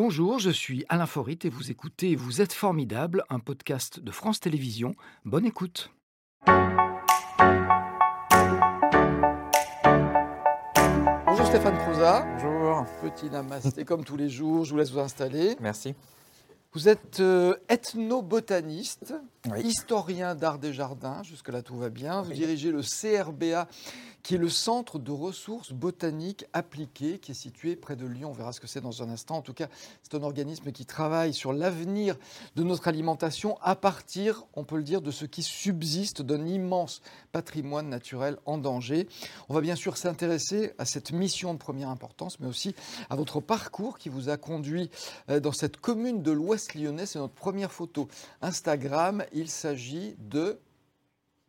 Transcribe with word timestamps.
Bonjour, 0.00 0.38
je 0.38 0.50
suis 0.50 0.84
Alain 0.88 1.06
Forit 1.06 1.40
et 1.42 1.48
vous 1.48 1.72
écoutez 1.72 2.14
Vous 2.14 2.40
êtes 2.40 2.52
formidable, 2.52 3.24
un 3.30 3.40
podcast 3.40 3.98
de 3.98 4.12
France 4.12 4.38
Télévisions. 4.38 4.94
Bonne 5.24 5.44
écoute. 5.44 5.90
Bonjour 11.26 11.46
Stéphane 11.46 11.76
Croza. 11.78 12.24
Bonjour. 12.40 12.86
Petit 13.02 13.28
namasté 13.28 13.84
comme 13.84 14.04
tous 14.04 14.16
les 14.16 14.28
jours, 14.28 14.64
je 14.64 14.70
vous 14.70 14.76
laisse 14.76 14.92
vous 14.92 15.00
installer. 15.00 15.56
Merci. 15.58 15.96
Vous 16.78 16.88
êtes 16.88 17.18
euh, 17.18 17.56
ethnobotaniste, 17.68 19.12
historien 19.64 20.36
d'art 20.36 20.60
des 20.60 20.72
jardins, 20.72 21.24
jusque-là 21.24 21.60
tout 21.60 21.76
va 21.76 21.88
bien. 21.88 22.22
Vous 22.22 22.32
dirigez 22.32 22.70
le 22.70 22.82
CRBA 22.82 23.66
qui 24.22 24.34
est 24.34 24.38
le 24.38 24.48
Centre 24.48 24.98
de 24.98 25.10
ressources 25.10 25.72
botaniques 25.72 26.44
appliquées, 26.52 27.18
qui 27.18 27.30
est 27.30 27.34
situé 27.34 27.76
près 27.76 27.96
de 27.96 28.06
Lyon. 28.06 28.30
On 28.30 28.34
verra 28.34 28.52
ce 28.52 28.60
que 28.60 28.66
c'est 28.66 28.80
dans 28.80 29.02
un 29.02 29.08
instant. 29.08 29.36
En 29.36 29.42
tout 29.42 29.54
cas, 29.54 29.68
c'est 30.02 30.14
un 30.14 30.22
organisme 30.22 30.70
qui 30.70 30.84
travaille 30.84 31.32
sur 31.32 31.52
l'avenir 31.52 32.16
de 32.54 32.62
notre 32.62 32.88
alimentation 32.88 33.56
à 33.62 33.74
partir, 33.74 34.44
on 34.54 34.64
peut 34.64 34.76
le 34.76 34.82
dire, 34.82 35.00
de 35.00 35.10
ce 35.10 35.24
qui 35.24 35.42
subsiste 35.42 36.20
d'un 36.20 36.46
immense 36.46 37.00
patrimoine 37.32 37.88
naturel 37.88 38.36
en 38.44 38.58
danger. 38.58 39.08
On 39.48 39.54
va 39.54 39.60
bien 39.60 39.76
sûr 39.76 39.96
s'intéresser 39.96 40.74
à 40.78 40.84
cette 40.84 41.12
mission 41.12 41.54
de 41.54 41.58
première 41.58 41.88
importance, 41.88 42.38
mais 42.38 42.48
aussi 42.48 42.74
à 43.08 43.16
votre 43.16 43.40
parcours 43.40 43.98
qui 43.98 44.10
vous 44.10 44.28
a 44.28 44.36
conduit 44.36 44.90
euh, 45.30 45.40
dans 45.40 45.52
cette 45.52 45.78
commune 45.78 46.22
de 46.22 46.32
l'Ouest 46.32 46.67
lyonnais. 46.74 47.06
C'est 47.06 47.18
notre 47.18 47.34
première 47.34 47.72
photo 47.72 48.08
Instagram. 48.42 49.24
Il 49.32 49.48
s'agit 49.48 50.16
de 50.18 50.58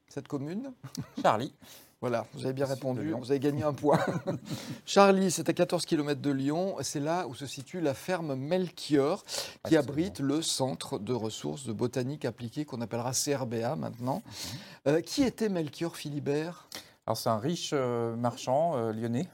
cette 0.07 0.27
commune 0.27 0.71
Charlie. 1.21 1.53
Voilà, 2.01 2.25
vous 2.33 2.45
avez 2.45 2.53
bien 2.53 2.65
répondu, 2.65 3.11
vous 3.11 3.29
avez 3.29 3.41
gagné 3.41 3.63
un 3.63 3.73
point. 3.73 3.99
Charlie, 4.85 5.31
c'est 5.31 5.49
à 5.49 5.53
14 5.53 5.85
km 5.85 6.21
de 6.21 6.31
Lyon, 6.31 6.77
c'est 6.81 7.01
là 7.01 7.27
où 7.27 7.35
se 7.35 7.45
situe 7.45 7.81
la 7.81 7.93
ferme 7.93 8.35
Melchior, 8.35 9.25
qui 9.67 9.75
abrite 9.75 10.21
le 10.21 10.41
centre 10.41 10.97
de 10.97 11.11
ressources 11.11 11.65
de 11.65 11.73
botanique 11.73 12.23
appliquée 12.23 12.63
qu'on 12.63 12.79
appellera 12.79 13.11
CRBA 13.11 13.75
maintenant. 13.75 14.23
Mhm. 14.25 14.59
Euh, 14.87 15.01
qui 15.01 15.23
était 15.23 15.49
Melchior 15.49 15.97
Philibert? 15.97 16.69
Alors 17.05 17.17
c'est 17.17 17.29
un 17.29 17.37
riche 17.37 17.71
euh, 17.73 18.15
marchand 18.15 18.77
euh, 18.77 18.93
lyonnais 18.93 19.27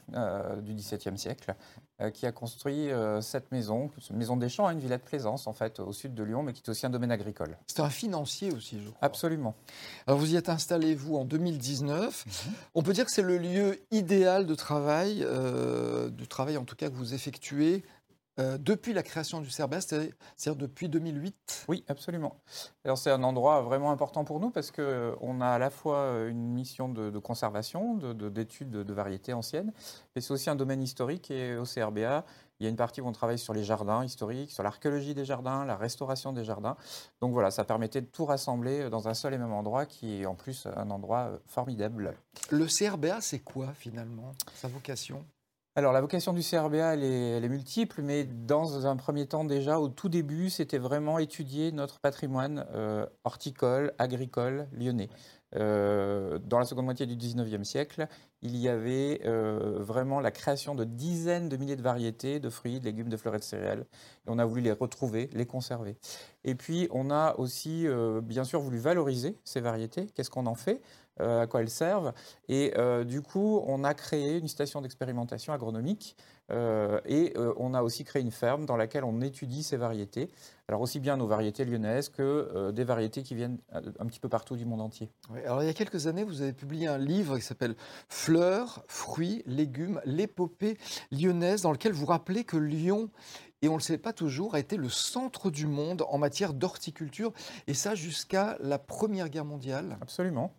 du 0.62 0.74
XVIIe 0.74 1.18
siècle 1.18 1.54
qui 2.12 2.26
a 2.26 2.32
construit 2.32 2.88
cette 3.20 3.52
maison, 3.52 3.90
une 4.10 4.16
maison 4.16 4.36
des 4.36 4.48
champs, 4.48 4.68
une 4.68 4.78
villa 4.78 4.98
de 4.98 5.02
plaisance 5.02 5.46
en 5.46 5.52
fait 5.52 5.80
au 5.80 5.92
sud 5.92 6.14
de 6.14 6.22
Lyon, 6.22 6.42
mais 6.42 6.52
qui 6.52 6.62
est 6.62 6.68
aussi 6.68 6.84
un 6.84 6.90
domaine 6.90 7.10
agricole. 7.10 7.56
C'est 7.66 7.80
un 7.80 7.90
financier 7.90 8.52
aussi, 8.52 8.78
je 8.80 8.90
crois. 8.90 8.98
Absolument. 9.00 9.54
Alors 10.06 10.18
vous 10.18 10.34
y 10.34 10.36
êtes 10.36 10.48
installé 10.48 10.94
vous 10.94 11.16
en 11.16 11.24
2019. 11.24 12.26
Mhm. 12.26 12.52
On 12.74 12.82
peut 12.82 12.92
dire 12.92 13.06
que 13.06 13.10
c'est 13.10 13.22
le 13.22 13.38
lieu 13.38 13.80
idéal 13.90 14.46
de 14.46 14.54
travail, 14.54 15.26
du 16.10 16.28
travail 16.28 16.56
en 16.56 16.64
tout 16.64 16.76
cas 16.76 16.88
que 16.88 16.94
vous 16.94 17.14
effectuez 17.14 17.82
euh, 18.38 18.58
depuis 18.58 18.92
la 18.92 19.02
création 19.02 19.40
du 19.40 19.48
CERBES, 19.48 19.80
c'est-à-dire 19.80 20.56
depuis 20.56 20.90
2008 20.90 21.64
Oui, 21.68 21.84
absolument. 21.88 22.36
Alors 22.84 22.98
c'est 22.98 23.10
un 23.10 23.22
endroit 23.22 23.62
vraiment 23.62 23.90
important 23.90 24.24
pour 24.24 24.40
nous 24.40 24.50
parce 24.50 24.70
qu'on 24.70 24.82
euh, 24.82 25.40
a 25.40 25.54
à 25.54 25.58
la 25.58 25.70
fois 25.70 25.98
euh, 25.98 26.28
une 26.28 26.52
mission 26.52 26.90
de, 26.90 27.18
conservation, 27.18 27.96
d'études 27.96 28.70
de, 28.70 28.82
de, 28.82 28.92
variétés 28.92 29.32
anciennes, 29.32 29.72
mais 30.14 30.20
c'est 30.20 30.32
aussi 30.32 30.50
un 30.50 30.56
domaine 30.56 30.82
historique 30.82 31.30
et 31.30 31.56
au 31.56 31.64
CRBA, 31.64 32.26
il 32.60 32.64
y 32.64 32.66
a 32.66 32.70
une 32.70 32.76
partie 32.76 33.00
où 33.00 33.06
on 33.06 33.12
travaille 33.12 33.38
sur 33.38 33.54
les 33.54 33.64
jardins 33.64 34.04
historiques, 34.04 34.50
sur 34.50 34.62
l'archéologie 34.62 35.14
des 35.14 35.24
jardins, 35.24 35.64
la 35.64 35.76
restauration 35.76 36.32
des 36.32 36.44
jardins. 36.44 36.76
Donc 37.20 37.32
voilà, 37.32 37.50
ça 37.50 37.64
permettait 37.64 38.02
de 38.02 38.06
tout 38.06 38.26
rassembler 38.26 38.90
dans 38.90 39.08
un 39.08 39.14
seul 39.14 39.32
et 39.34 39.38
même 39.38 39.52
endroit 39.52 39.86
qui 39.86 40.22
est 40.22 40.26
en 40.26 40.34
plus 40.34 40.66
un 40.76 40.90
endroit 40.90 41.32
formidable. 41.46 42.14
Le 42.50 42.66
CRBA, 42.66 43.20
c'est 43.20 43.40
quoi 43.40 43.72
finalement, 43.74 44.32
sa 44.54 44.68
vocation? 44.68 45.24
Alors 45.76 45.92
la 45.92 46.00
vocation 46.00 46.32
du 46.32 46.40
CRBA, 46.40 46.94
elle 46.94 47.04
est, 47.04 47.48
multiple, 47.50 48.00
mais 48.02 48.24
dans 48.24 48.86
un 48.86 48.96
premier 48.96 49.26
temps 49.26 49.44
déjà, 49.44 49.78
au 49.78 49.88
tout 49.88 50.08
début, 50.08 50.48
c'était 50.48 50.78
vraiment 50.78 51.18
étudier 51.18 51.70
notre 51.70 52.00
patrimoine 52.00 52.64
euh, 52.74 53.04
horticole, 53.24 53.92
agricole 53.98 54.68
lyonnais. 54.72 55.10
Euh, 55.54 56.38
dans 56.38 56.58
la 56.58 56.64
seconde 56.64 56.86
moitié 56.86 57.04
du 57.04 57.14
19e 57.14 57.62
siècle, 57.64 58.08
il 58.42 58.56
y 58.56 58.68
avait 58.68 59.20
euh, 59.24 59.78
vraiment 59.80 60.20
la 60.20 60.30
création 60.30 60.74
de 60.74 60.84
dizaines 60.84 61.48
de 61.48 61.56
milliers 61.56 61.76
de 61.76 61.82
variétés 61.82 62.40
de 62.40 62.50
fruits, 62.50 62.80
de 62.80 62.84
légumes, 62.84 63.08
de 63.08 63.16
fleurs 63.16 63.34
et 63.34 63.38
de 63.38 63.44
céréales. 63.44 63.86
Et 64.26 64.28
on 64.28 64.38
a 64.38 64.44
voulu 64.44 64.60
les 64.60 64.72
retrouver, 64.72 65.30
les 65.32 65.46
conserver. 65.46 65.96
Et 66.44 66.54
puis, 66.54 66.88
on 66.90 67.10
a 67.10 67.34
aussi, 67.38 67.86
bien 68.22 68.44
sûr, 68.44 68.60
voulu 68.60 68.78
valoriser 68.78 69.36
ces 69.44 69.60
variétés. 69.60 70.06
Qu'est-ce 70.14 70.30
qu'on 70.30 70.46
en 70.46 70.54
fait? 70.54 70.80
Euh, 71.20 71.42
à 71.42 71.46
quoi 71.46 71.62
elles 71.62 71.70
servent? 71.70 72.12
Et 72.48 72.74
euh, 72.76 73.02
du 73.02 73.22
coup, 73.22 73.62
on 73.66 73.84
a 73.84 73.94
créé 73.94 74.36
une 74.36 74.48
station 74.48 74.82
d'expérimentation 74.82 75.54
agronomique 75.54 76.14
euh, 76.52 77.00
et 77.06 77.32
on 77.56 77.74
a 77.74 77.82
aussi 77.82 78.04
créé 78.04 78.22
une 78.22 78.30
ferme 78.30 78.66
dans 78.66 78.76
laquelle 78.76 79.02
on 79.02 79.20
étudie 79.20 79.62
ces 79.62 79.78
variétés. 79.78 80.30
Alors 80.68 80.80
aussi 80.80 81.00
bien 81.00 81.16
nos 81.16 81.26
variétés 81.26 81.64
lyonnaises 81.64 82.08
que 82.08 82.70
des 82.72 82.84
variétés 82.84 83.22
qui 83.22 83.34
viennent 83.34 83.58
un 83.72 84.06
petit 84.06 84.20
peu 84.20 84.28
partout 84.28 84.56
du 84.56 84.64
monde 84.64 84.80
entier. 84.80 85.10
alors 85.44 85.62
il 85.62 85.66
y 85.66 85.70
a 85.70 85.74
quelques 85.74 86.06
années, 86.06 86.24
vous 86.24 86.42
avez 86.42 86.52
publié 86.52 86.88
un 86.88 86.98
livre 86.98 87.36
qui 87.36 87.44
s'appelle 87.44 87.76
Fleurs, 88.26 88.82
fruits, 88.88 89.44
légumes, 89.46 90.00
l'épopée 90.04 90.78
lyonnaise, 91.12 91.62
dans 91.62 91.70
lequel 91.70 91.92
vous 91.92 92.06
rappelez 92.06 92.42
que 92.42 92.56
Lyon 92.56 93.08
et 93.62 93.68
on 93.68 93.74
ne 93.74 93.78
le 93.78 93.82
sait 93.82 93.98
pas 93.98 94.12
toujours, 94.12 94.56
a 94.56 94.58
été 94.58 94.76
le 94.76 94.88
centre 94.88 95.48
du 95.48 95.68
monde 95.68 96.02
en 96.08 96.18
matière 96.18 96.52
d'horticulture, 96.52 97.32
et 97.68 97.74
ça 97.74 97.94
jusqu'à 97.94 98.56
la 98.58 98.80
Première 98.80 99.28
Guerre 99.28 99.44
mondiale. 99.44 99.96
Absolument. 100.00 100.52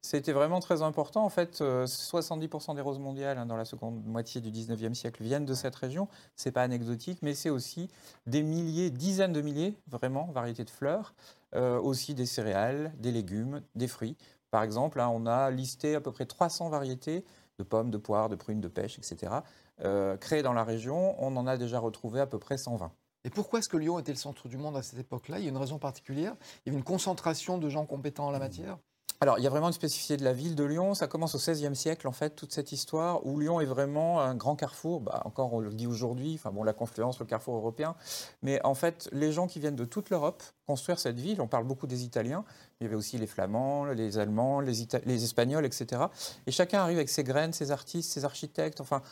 C'était 0.00 0.30
vraiment 0.30 0.60
très 0.60 0.80
important. 0.82 1.24
En 1.24 1.28
fait, 1.28 1.60
70% 1.60 2.70
euh, 2.70 2.74
des 2.74 2.80
roses 2.82 3.00
mondiales 3.00 3.36
hein, 3.36 3.46
dans 3.46 3.56
la 3.56 3.64
seconde 3.64 4.00
moitié 4.06 4.40
du 4.40 4.52
19e 4.52 4.94
siècle 4.94 5.24
viennent 5.24 5.44
de 5.44 5.54
cette 5.54 5.74
région. 5.74 6.06
Ce 6.36 6.48
n'est 6.48 6.52
pas 6.52 6.62
anecdotique, 6.62 7.18
mais 7.22 7.34
c'est 7.34 7.50
aussi 7.50 7.88
des 8.28 8.44
milliers, 8.44 8.90
dizaines 8.90 9.32
de 9.32 9.40
milliers, 9.40 9.76
vraiment, 9.88 10.30
variétés 10.32 10.62
de 10.62 10.70
fleurs, 10.70 11.14
euh, 11.56 11.80
aussi 11.80 12.14
des 12.14 12.26
céréales, 12.26 12.92
des 13.00 13.10
légumes, 13.10 13.60
des 13.74 13.88
fruits. 13.88 14.16
Par 14.50 14.62
exemple, 14.62 15.00
hein, 15.00 15.10
on 15.12 15.26
a 15.26 15.50
listé 15.50 15.94
à 15.94 16.00
peu 16.00 16.12
près 16.12 16.26
300 16.26 16.68
variétés 16.70 17.24
de 17.58 17.64
pommes, 17.64 17.90
de 17.90 17.98
poires, 17.98 18.28
de 18.28 18.36
prunes, 18.36 18.60
de 18.60 18.68
pêches, 18.68 18.98
etc., 18.98 19.32
euh, 19.80 20.16
créées 20.16 20.42
dans 20.42 20.52
la 20.52 20.64
région. 20.64 21.14
On 21.22 21.36
en 21.36 21.46
a 21.46 21.56
déjà 21.56 21.78
retrouvé 21.78 22.20
à 22.20 22.26
peu 22.26 22.38
près 22.38 22.56
120. 22.56 22.92
Et 23.24 23.30
pourquoi 23.30 23.58
est-ce 23.58 23.68
que 23.68 23.76
Lyon 23.76 23.98
était 23.98 24.12
le 24.12 24.18
centre 24.18 24.48
du 24.48 24.56
monde 24.56 24.76
à 24.76 24.82
cette 24.82 24.98
époque-là? 24.98 25.38
Il 25.38 25.44
y 25.44 25.48
a 25.48 25.50
une 25.50 25.56
raison 25.56 25.78
particulière? 25.78 26.36
Il 26.40 26.68
y 26.68 26.70
avait 26.70 26.78
une 26.78 26.84
concentration 26.84 27.58
de 27.58 27.68
gens 27.68 27.84
compétents 27.84 28.26
en 28.26 28.30
la 28.30 28.38
matière? 28.38 28.78
Alors, 29.20 29.38
il 29.38 29.42
y 29.42 29.48
a 29.48 29.50
vraiment 29.50 29.66
une 29.66 29.72
spécificité 29.72 30.16
de 30.16 30.22
la 30.22 30.32
ville 30.32 30.54
de 30.54 30.62
Lyon. 30.62 30.94
Ça 30.94 31.08
commence 31.08 31.34
au 31.34 31.38
XVIe 31.38 31.74
siècle, 31.74 32.06
en 32.06 32.12
fait, 32.12 32.36
toute 32.36 32.52
cette 32.52 32.70
histoire 32.70 33.26
où 33.26 33.40
Lyon 33.40 33.60
est 33.60 33.66
vraiment 33.66 34.20
un 34.20 34.36
grand 34.36 34.54
carrefour. 34.54 35.00
Bah, 35.00 35.22
encore, 35.24 35.52
on 35.52 35.58
le 35.58 35.70
dit 35.70 35.88
aujourd'hui, 35.88 36.34
enfin 36.34 36.52
bon, 36.52 36.62
la 36.62 36.72
confluence, 36.72 37.18
le 37.18 37.26
carrefour 37.26 37.56
européen. 37.56 37.96
Mais 38.42 38.64
en 38.64 38.74
fait, 38.74 39.08
les 39.10 39.32
gens 39.32 39.48
qui 39.48 39.58
viennent 39.58 39.74
de 39.74 39.84
toute 39.84 40.10
l'Europe 40.10 40.44
construire 40.68 41.00
cette 41.00 41.18
ville, 41.18 41.40
on 41.40 41.48
parle 41.48 41.64
beaucoup 41.64 41.88
des 41.88 42.04
Italiens, 42.04 42.44
il 42.80 42.84
y 42.84 42.86
avait 42.86 42.94
aussi 42.94 43.18
les 43.18 43.26
Flamands, 43.26 43.86
les 43.86 44.18
Allemands, 44.18 44.60
les, 44.60 44.86
les 45.04 45.24
Espagnols, 45.24 45.64
etc. 45.64 46.02
Et 46.46 46.52
chacun 46.52 46.80
arrive 46.80 46.98
avec 46.98 47.08
ses 47.08 47.24
graines, 47.24 47.52
ses 47.52 47.72
artistes, 47.72 48.12
ses 48.12 48.24
architectes, 48.24 48.80
enfin, 48.80 49.02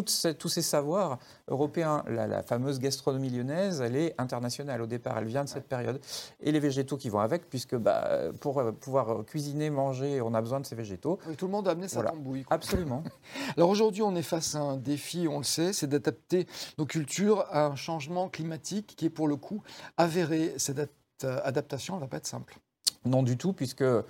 tous 0.00 0.48
ces 0.48 0.62
savoirs 0.62 1.18
européens, 1.48 2.02
la, 2.08 2.42
fameuse 2.42 2.78
gastronomie 2.78 3.30
lyonnaise, 3.30 3.80
elle 3.80 3.96
est 3.96 4.14
internationale 4.18 4.80
au 4.80 4.86
départ, 4.86 5.18
elle 5.18 5.26
vient 5.26 5.44
de 5.44 5.48
cette 5.48 5.68
période. 5.68 6.00
Et 6.40 6.52
les 6.52 6.60
végétaux 6.60 6.96
qui 6.96 7.08
vont 7.08 7.20
avec, 7.20 7.48
puisque 7.48 7.76
bah, 7.76 8.30
pour 8.40 8.58
euh, 8.58 8.72
pouvoir 8.72 9.24
cuisiner, 9.24 9.70
manger, 9.70 10.20
on 10.20 10.34
a 10.34 10.40
besoin 10.40 10.60
de 10.60 10.66
ces 10.66 10.74
végétaux. 10.74 11.18
tout 11.36 11.46
le 11.46 11.52
monde 11.52 11.68
a 11.68 11.72
amené 11.72 11.88
sa 11.88 11.96
voilà. 11.96 12.10
tambouille. 12.10 12.44
Absolument. 12.50 13.04
Alors 13.56 13.70
aujourd'hui, 13.70 14.02
on 14.02 14.14
est 14.16 14.22
face 14.22 14.54
à 14.54 14.60
un 14.60 14.76
défi, 14.76 15.26
on 15.28 15.38
le 15.38 15.44
sait, 15.44 15.72
c'est 15.72 15.86
d'adapter 15.86 16.46
nos 16.78 16.86
cultures 16.86 17.44
à 17.50 17.66
un 17.66 17.76
changement 17.76 18.28
climatique 18.28 18.94
qui 18.96 19.06
est 19.06 19.10
pour 19.10 19.28
le 19.28 19.36
coup 19.36 19.62
avéré. 19.96 20.54
Cette 20.56 20.80
adaptation, 21.24 21.96
ne 21.96 22.00
va 22.00 22.08
pas 22.08 22.16
être 22.16 22.26
simple. 22.26 22.58
Non 23.04 23.24
du 23.24 23.36
tout, 23.36 23.52
puisque 23.52 23.82
euh, 23.82 24.02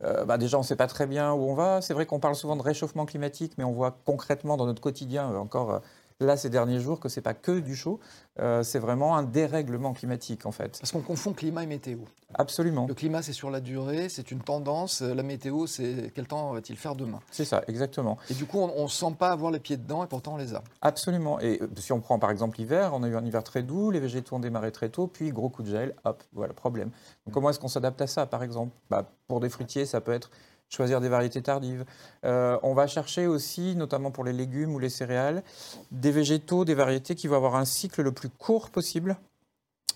bah, 0.00 0.38
déjà 0.38 0.56
on 0.56 0.62
ne 0.62 0.66
sait 0.66 0.76
pas 0.76 0.86
très 0.86 1.06
bien 1.06 1.32
où 1.32 1.50
on 1.50 1.54
va. 1.54 1.82
C'est 1.82 1.92
vrai 1.92 2.06
qu'on 2.06 2.18
parle 2.18 2.34
souvent 2.34 2.56
de 2.56 2.62
réchauffement 2.62 3.04
climatique, 3.04 3.52
mais 3.58 3.64
on 3.64 3.72
voit 3.72 3.98
concrètement 4.06 4.56
dans 4.56 4.64
notre 4.64 4.80
quotidien 4.80 5.30
euh, 5.30 5.36
encore 5.36 5.70
euh, 5.70 5.78
là 6.20 6.36
ces 6.36 6.50
derniers 6.50 6.80
jours 6.80 7.00
que 7.00 7.08
ce 7.08 7.20
n'est 7.20 7.22
pas 7.22 7.34
que 7.34 7.60
du 7.60 7.76
chaud, 7.76 8.00
euh, 8.40 8.62
c'est 8.62 8.78
vraiment 8.78 9.16
un 9.16 9.22
dérèglement 9.22 9.92
climatique 9.92 10.46
en 10.46 10.52
fait. 10.52 10.78
Parce 10.78 10.92
qu'on 10.92 11.00
confond 11.00 11.32
climat 11.32 11.62
et 11.62 11.66
météo. 11.66 11.98
Absolument. 12.34 12.86
Le 12.86 12.94
climat 12.94 13.22
c'est 13.22 13.32
sur 13.32 13.50
la 13.50 13.60
durée, 13.60 14.08
c'est 14.08 14.30
une 14.30 14.40
tendance, 14.40 15.00
la 15.00 15.22
météo 15.22 15.66
c'est 15.66 16.12
quel 16.14 16.26
temps 16.26 16.52
va-t-il 16.52 16.76
faire 16.78 16.94
demain? 16.94 17.20
C'est 17.30 17.44
ça, 17.44 17.62
exactement. 17.68 18.18
Et 18.30 18.34
du 18.34 18.46
coup 18.46 18.58
on 18.58 18.82
ne 18.82 18.88
sent 18.88 19.14
pas 19.18 19.30
avoir 19.30 19.50
les 19.50 19.60
pieds 19.60 19.76
dedans 19.76 20.04
et 20.04 20.06
pourtant 20.06 20.34
on 20.34 20.38
les 20.38 20.54
a. 20.54 20.62
Absolument. 20.82 21.40
Et 21.40 21.60
euh, 21.62 21.68
si 21.76 21.92
on 21.92 22.00
prend 22.00 22.18
par 22.18 22.30
exemple 22.30 22.58
l'hiver, 22.58 22.92
on 22.94 23.02
a 23.02 23.08
eu 23.08 23.16
un 23.16 23.24
hiver 23.24 23.44
très 23.44 23.62
doux, 23.62 23.90
les 23.90 24.00
végétaux 24.00 24.36
ont 24.36 24.40
démarré 24.40 24.72
très 24.72 24.88
tôt, 24.88 25.06
puis 25.06 25.30
gros 25.30 25.48
coup 25.48 25.62
de 25.62 25.70
gel, 25.70 25.94
hop, 26.04 26.22
voilà, 26.32 26.52
problème. 26.52 26.90
Donc 27.26 27.34
comment 27.34 27.50
est-ce 27.50 27.60
qu'on 27.60 27.68
s'adapte 27.68 28.00
à 28.02 28.06
ça 28.06 28.26
par 28.26 28.42
exemple? 28.42 28.72
Bah, 28.90 29.10
Pour 29.28 29.40
des 29.40 29.48
fruitiers 29.48 29.86
ça 29.86 30.00
peut 30.00 30.12
être 30.12 30.30
choisir 30.68 31.00
des 31.00 31.08
variétés 31.08 31.42
tardives. 31.42 31.84
Euh, 32.24 32.58
on 32.62 32.74
va 32.74 32.86
chercher 32.86 33.26
aussi, 33.26 33.74
notamment 33.76 34.10
pour 34.10 34.24
les 34.24 34.32
légumes 34.32 34.74
ou 34.74 34.78
les 34.78 34.90
céréales, 34.90 35.42
des 35.90 36.10
végétaux, 36.10 36.64
des 36.64 36.74
variétés 36.74 37.14
qui 37.14 37.28
vont 37.28 37.36
avoir 37.36 37.56
un 37.56 37.64
cycle 37.64 38.02
le 38.02 38.12
plus 38.12 38.28
court 38.28 38.70
possible 38.70 39.16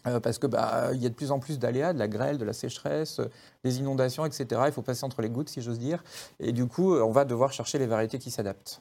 Euh, 0.07 0.21
parce 0.21 0.39
que 0.39 0.47
bah, 0.47 0.91
il 0.93 1.03
y 1.03 1.07
a 1.07 1.09
de 1.09 1.15
plus 1.15 1.31
en 1.31 1.39
plus 1.39 1.59
d'aléas, 1.59 1.93
de 1.93 1.99
la 1.99 2.09
grêle, 2.09 2.39
de 2.39 2.45
la 2.45 2.53
sécheresse, 2.53 3.21
euh, 3.21 3.31
des 3.63 3.79
inondations, 3.79 4.27
etc. 4.27 4.63
Il 4.67 4.73
faut 4.73 4.83
passer 4.83 5.05
entre 5.05 5.23
les 5.23 5.29
gouttes, 5.29 5.49
si 5.49 5.63
j'ose 5.63 5.79
dire. 5.79 6.03
Et 6.41 6.53
du 6.53 6.67
coup, 6.67 6.95
euh, 6.95 7.03
on 7.03 7.13
va 7.13 7.25
devoir 7.25 7.53
chercher 7.53 7.79
les 7.79 7.87
variétés 7.87 8.19
qui 8.19 8.31
s'adaptent. 8.31 8.81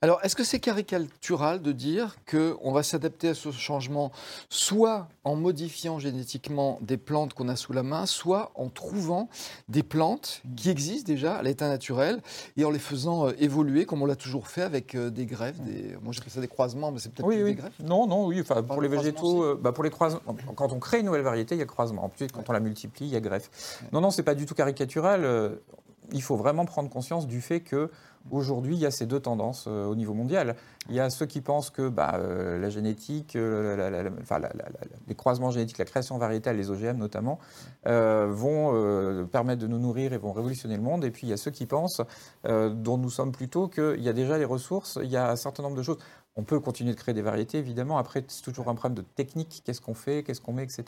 Alors, 0.00 0.18
est-ce 0.22 0.34
que 0.34 0.44
c'est 0.44 0.60
caricatural 0.60 1.60
de 1.60 1.72
dire 1.72 2.16
qu'on 2.30 2.72
va 2.72 2.82
s'adapter 2.82 3.28
à 3.30 3.34
ce 3.34 3.50
changement 3.50 4.12
soit 4.48 5.08
en 5.24 5.36
modifiant 5.36 5.98
génétiquement 5.98 6.78
des 6.80 6.96
plantes 6.96 7.34
qu'on 7.34 7.48
a 7.48 7.56
sous 7.56 7.72
la 7.72 7.82
main, 7.82 8.06
soit 8.06 8.52
en 8.54 8.68
trouvant 8.68 9.28
des 9.68 9.82
plantes 9.82 10.42
qui 10.56 10.70
existent 10.70 11.06
déjà 11.06 11.36
à 11.36 11.42
l'état 11.42 11.68
naturel 11.68 12.22
et 12.56 12.64
en 12.64 12.70
les 12.70 12.78
faisant 12.78 13.28
évoluer, 13.30 13.84
comme 13.84 14.02
on 14.02 14.06
l'a 14.06 14.16
toujours 14.16 14.48
fait 14.48 14.62
avec 14.62 14.96
des 14.96 15.26
greffes, 15.26 15.60
des... 15.60 15.96
moi 16.02 16.12
j'appelle 16.12 16.32
ça 16.32 16.40
des 16.40 16.48
croisements, 16.48 16.92
mais 16.92 17.00
c'est 17.00 17.12
peut-être 17.12 17.26
oui, 17.26 17.42
des 17.42 17.54
greffes 17.54 17.78
Non, 17.80 18.06
non, 18.06 18.26
oui, 18.26 18.40
enfin, 18.40 18.62
pour 18.62 18.80
les 18.80 18.88
végétaux, 18.88 19.56
bah, 19.56 19.72
pour 19.72 19.84
les 19.84 19.90
croisements 19.90 20.20
quand 20.54 20.72
on 20.72 20.78
crée 20.78 21.00
une 21.00 21.06
nouvelle 21.06 21.22
variété, 21.22 21.54
il 21.54 21.58
y 21.58 21.62
a 21.62 21.66
croisement. 21.66 22.04
Ensuite, 22.04 22.32
quand 22.32 22.48
on 22.48 22.52
la 22.52 22.60
multiplie, 22.60 23.06
il 23.06 23.12
y 23.12 23.16
a 23.16 23.20
greffe. 23.20 23.50
Non, 23.92 24.00
non, 24.00 24.10
c'est 24.10 24.22
pas 24.22 24.34
du 24.34 24.46
tout 24.46 24.54
caricatural. 24.54 25.24
Euh, 25.24 25.56
il 26.12 26.22
faut 26.22 26.36
vraiment 26.36 26.64
prendre 26.64 26.88
conscience 26.88 27.26
du 27.26 27.40
fait 27.40 27.60
que 27.60 27.90
Aujourd'hui, 28.32 28.74
il 28.74 28.80
y 28.80 28.86
a 28.86 28.90
ces 28.90 29.06
deux 29.06 29.20
tendances 29.20 29.66
euh, 29.68 29.86
au 29.86 29.94
niveau 29.94 30.12
mondial. 30.12 30.56
Il 30.88 30.96
y 30.96 31.00
a 31.00 31.10
ceux 31.10 31.26
qui 31.26 31.40
pensent 31.40 31.70
que 31.70 31.88
bah, 31.88 32.14
euh, 32.16 32.58
la 32.58 32.70
génétique, 32.70 33.34
les 33.34 35.14
croisements 35.14 35.52
génétiques, 35.52 35.78
la 35.78 35.84
création 35.84 36.18
variétale, 36.18 36.56
les 36.56 36.70
OGM 36.70 36.96
notamment, 36.96 37.38
vont 37.84 39.26
permettre 39.30 39.62
de 39.62 39.66
nous 39.66 39.78
nourrir 39.78 40.12
et 40.12 40.18
vont 40.18 40.32
révolutionner 40.32 40.76
le 40.76 40.82
monde. 40.82 41.04
Et 41.04 41.10
puis 41.10 41.26
il 41.26 41.30
y 41.30 41.32
a 41.32 41.36
ceux 41.36 41.50
qui 41.50 41.66
pensent, 41.66 42.02
dont 42.44 42.98
nous 42.98 43.10
sommes 43.10 43.32
plutôt, 43.32 43.68
qu'il 43.68 44.00
y 44.00 44.08
a 44.08 44.12
déjà 44.12 44.38
les 44.38 44.44
ressources, 44.44 44.98
il 45.02 45.10
y 45.10 45.16
a 45.16 45.30
un 45.30 45.36
certain 45.36 45.62
nombre 45.62 45.76
de 45.76 45.82
choses. 45.82 45.98
On 46.36 46.42
peut 46.42 46.60
continuer 46.60 46.92
de 46.92 46.98
créer 46.98 47.14
des 47.14 47.22
variétés, 47.22 47.58
évidemment. 47.58 47.96
Après, 47.96 48.22
c'est 48.28 48.42
toujours 48.42 48.68
un 48.68 48.74
problème 48.74 48.94
de 48.94 49.08
technique. 49.14 49.62
Qu'est-ce 49.64 49.80
qu'on 49.80 49.94
fait? 49.94 50.22
Qu'est-ce 50.22 50.40
qu'on 50.40 50.52
met 50.52 50.64
Etc. 50.64 50.84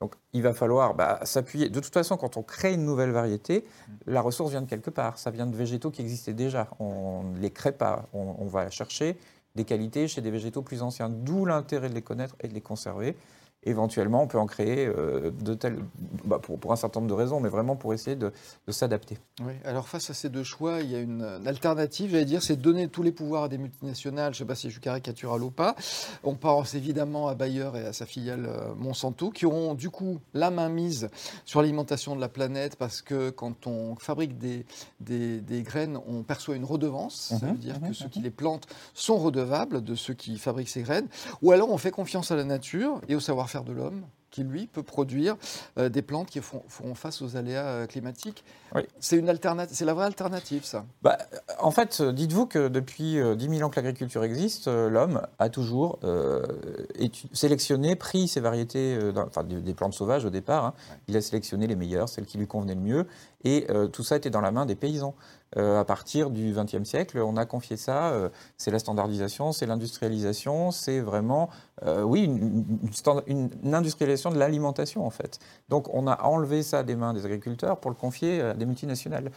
Donc, 0.00 0.14
il 0.32 0.42
va 0.42 0.54
falloir 0.54 0.94
bah, 0.94 1.20
s'appuyer. 1.24 1.68
De 1.68 1.80
toute 1.80 1.92
façon, 1.92 2.16
quand 2.16 2.38
on 2.38 2.42
crée 2.42 2.72
une 2.72 2.84
nouvelle 2.84 3.10
variété, 3.10 3.64
mm. 3.66 3.92
la 4.06 4.22
ressource 4.22 4.50
vient 4.50 4.62
de 4.62 4.68
quelque 4.68 4.90
part. 4.90 5.18
Ça 5.18 5.30
vient 5.30 5.46
de 5.46 5.54
végétaux 5.54 5.90
qui 5.90 6.00
existaient 6.00 6.32
déjà. 6.32 6.68
On 6.78 7.22
ne 7.22 7.38
les 7.38 7.50
crée 7.50 7.72
pas. 7.72 8.08
On, 8.14 8.36
on 8.38 8.46
va 8.46 8.70
chercher 8.70 9.18
des 9.54 9.64
qualités 9.64 10.08
chez 10.08 10.22
des 10.22 10.30
végétaux 10.30 10.62
plus 10.62 10.82
anciens. 10.82 11.10
D'où 11.10 11.44
l'intérêt 11.44 11.90
de 11.90 11.94
les 11.94 12.02
connaître 12.02 12.36
et 12.40 12.48
de 12.48 12.54
les 12.54 12.60
conserver 12.62 13.14
éventuellement, 13.64 14.22
on 14.22 14.26
peut 14.26 14.38
en 14.38 14.46
créer 14.46 14.86
euh, 14.86 15.30
de 15.30 15.54
tels, 15.54 15.78
bah, 16.24 16.38
pour, 16.38 16.72
un 16.72 16.76
certain 16.76 17.00
nombre 17.00 17.10
de 17.10 17.18
raisons, 17.18 17.40
mais 17.40 17.48
vraiment 17.48 17.76
pour 17.76 17.92
essayer 17.92 18.16
de, 18.16 18.32
s'adapter. 18.68 19.18
Oui, 19.40 19.52
alors 19.64 19.88
face 19.88 20.10
à 20.10 20.14
ces 20.14 20.28
deux 20.28 20.44
choix, 20.44 20.80
il 20.80 20.90
y 20.90 20.94
a 20.94 21.00
une, 21.00 21.22
alternative, 21.46 22.10
j'allais 22.10 22.24
dire, 22.24 22.42
c'est 22.42 22.56
donner 22.56 22.88
tous 22.88 23.02
les 23.02 23.12
pouvoirs 23.12 23.44
à 23.44 23.48
des 23.48 23.58
multinationales, 23.58 24.34
je 24.34 24.42
ne 24.42 24.44
sais 24.44 24.48
pas 24.48 24.54
si 24.54 24.68
je 24.68 24.72
suis 24.72 24.80
caricatural 24.80 25.42
ou 25.42 25.50
pas. 25.50 25.74
On 26.22 26.34
pense 26.34 26.74
évidemment 26.74 27.28
à 27.28 27.34
Bayer 27.34 27.70
et 27.74 27.86
à 27.86 27.92
sa 27.92 28.06
filiale 28.06 28.46
euh, 28.46 28.74
Monsanto, 28.76 29.30
qui 29.30 29.46
auront 29.46 29.74
du 29.74 29.90
coup 29.90 30.20
la 30.34 30.50
main 30.50 30.68
mise 30.68 31.08
sur 31.44 31.60
l'alimentation 31.60 32.14
de 32.14 32.20
la 32.20 32.28
planète, 32.28 32.76
parce 32.76 33.02
que 33.02 33.30
quand 33.30 33.66
on 33.66 33.96
fabrique 33.96 34.38
des, 34.38 34.64
des, 35.00 35.62
graines, 35.62 35.98
on 36.06 36.22
perçoit 36.22 36.56
une 36.56 36.64
redevance, 36.64 37.34
ça 37.38 37.46
mhm, 37.46 37.52
veut 37.52 37.58
dire 37.58 37.80
mhm, 37.80 37.88
que 37.88 37.94
ceux 37.94 38.08
qui 38.08 38.20
mhm. 38.20 38.24
les 38.26 38.30
plantent 38.30 38.66
sont 38.94 39.18
redevables 39.18 39.82
de 39.82 39.94
ceux 39.94 40.14
qui 40.14 40.38
fabriquent 40.38 40.68
ces 40.68 40.82
graines, 40.82 41.08
ou 41.42 41.52
alors 41.52 41.70
on 41.70 41.78
fait 41.78 41.90
confiance 41.90 42.30
à 42.30 42.36
la 42.36 42.44
nature 42.44 43.00
et 43.08 43.14
au 43.14 43.20
savoir-faire 43.48 43.64
de 43.64 43.72
l'homme 43.72 44.04
qui, 44.30 44.42
lui, 44.42 44.66
peut 44.66 44.82
produire 44.82 45.36
euh, 45.78 45.88
des 45.88 46.02
plantes 46.02 46.28
qui 46.28 46.40
feront 46.40 46.94
face 46.94 47.22
aux 47.22 47.36
aléas 47.36 47.64
euh, 47.64 47.86
climatiques. 47.86 48.44
C'est 49.00 49.16
une 49.16 49.30
alternative, 49.30 49.74
c'est 49.74 49.86
la 49.86 49.94
vraie 49.94 50.04
alternative, 50.04 50.64
ça. 50.64 50.84
Bah, 51.00 51.16
en 51.58 51.70
fait, 51.70 52.02
dites-vous 52.02 52.44
que 52.44 52.68
depuis 52.68 53.14
10 53.14 53.18
euh, 53.18 53.36
000 53.38 53.62
ans 53.62 53.70
que 53.70 53.76
l'agriculture 53.76 54.22
existe, 54.22 54.68
l'homme 54.68 55.22
a 55.38 55.48
toujours 55.48 55.98
sélectionné, 57.32 57.96
pris 57.96 58.28
ses 58.28 58.40
variétés, 58.40 58.98
enfin 59.16 59.44
des, 59.44 59.74
plantes 59.74 59.94
sauvages 59.94 60.26
au 60.26 60.30
départ. 60.30 60.66
Hein. 60.66 60.74
Il 61.08 61.16
a 61.16 61.22
sélectionné 61.22 61.66
les 61.66 61.76
meilleures, 61.76 62.10
celles 62.10 62.26
qui 62.26 62.36
lui 62.36 62.46
convenaient 62.46 62.74
le 62.74 62.80
mieux, 62.82 63.06
et 63.44 63.66
tout 63.92 64.04
ça 64.04 64.16
était 64.16 64.30
dans 64.30 64.42
la 64.42 64.50
main 64.50 64.66
des 64.66 64.74
paysans. 64.74 65.14
À 65.56 65.84
partir 65.84 66.30
du 66.30 66.52
XXe 66.52 66.84
siècle, 66.84 67.18
on 67.18 67.36
a 67.36 67.46
confié 67.46 67.76
ça. 67.76 68.12
c'est 68.56 68.70
la 68.70 68.78
standardisation, 68.78 69.52
c'est 69.52 69.66
l'industrialisation, 69.66 70.70
c'est 70.70 71.00
vraiment, 71.00 71.48
oui, 71.86 72.24
une, 72.24 72.64
une, 73.26 73.50
une 73.62 73.74
industrialisation 73.74 74.30
de 74.30 74.38
l'alimentation, 74.38 75.06
en 75.06 75.10
fait. 75.10 75.38
Donc, 75.68 75.92
on 75.92 76.06
a 76.06 76.22
enlevé 76.22 76.62
ça 76.62 76.82
des 76.82 76.96
mains 76.96 77.14
des 77.14 77.24
agriculteurs 77.24 77.78
pour 77.78 77.90
le 77.90 77.96
confier 77.96 78.40
à 78.40 78.54
des 78.54 78.66
multinationales. 78.66 79.30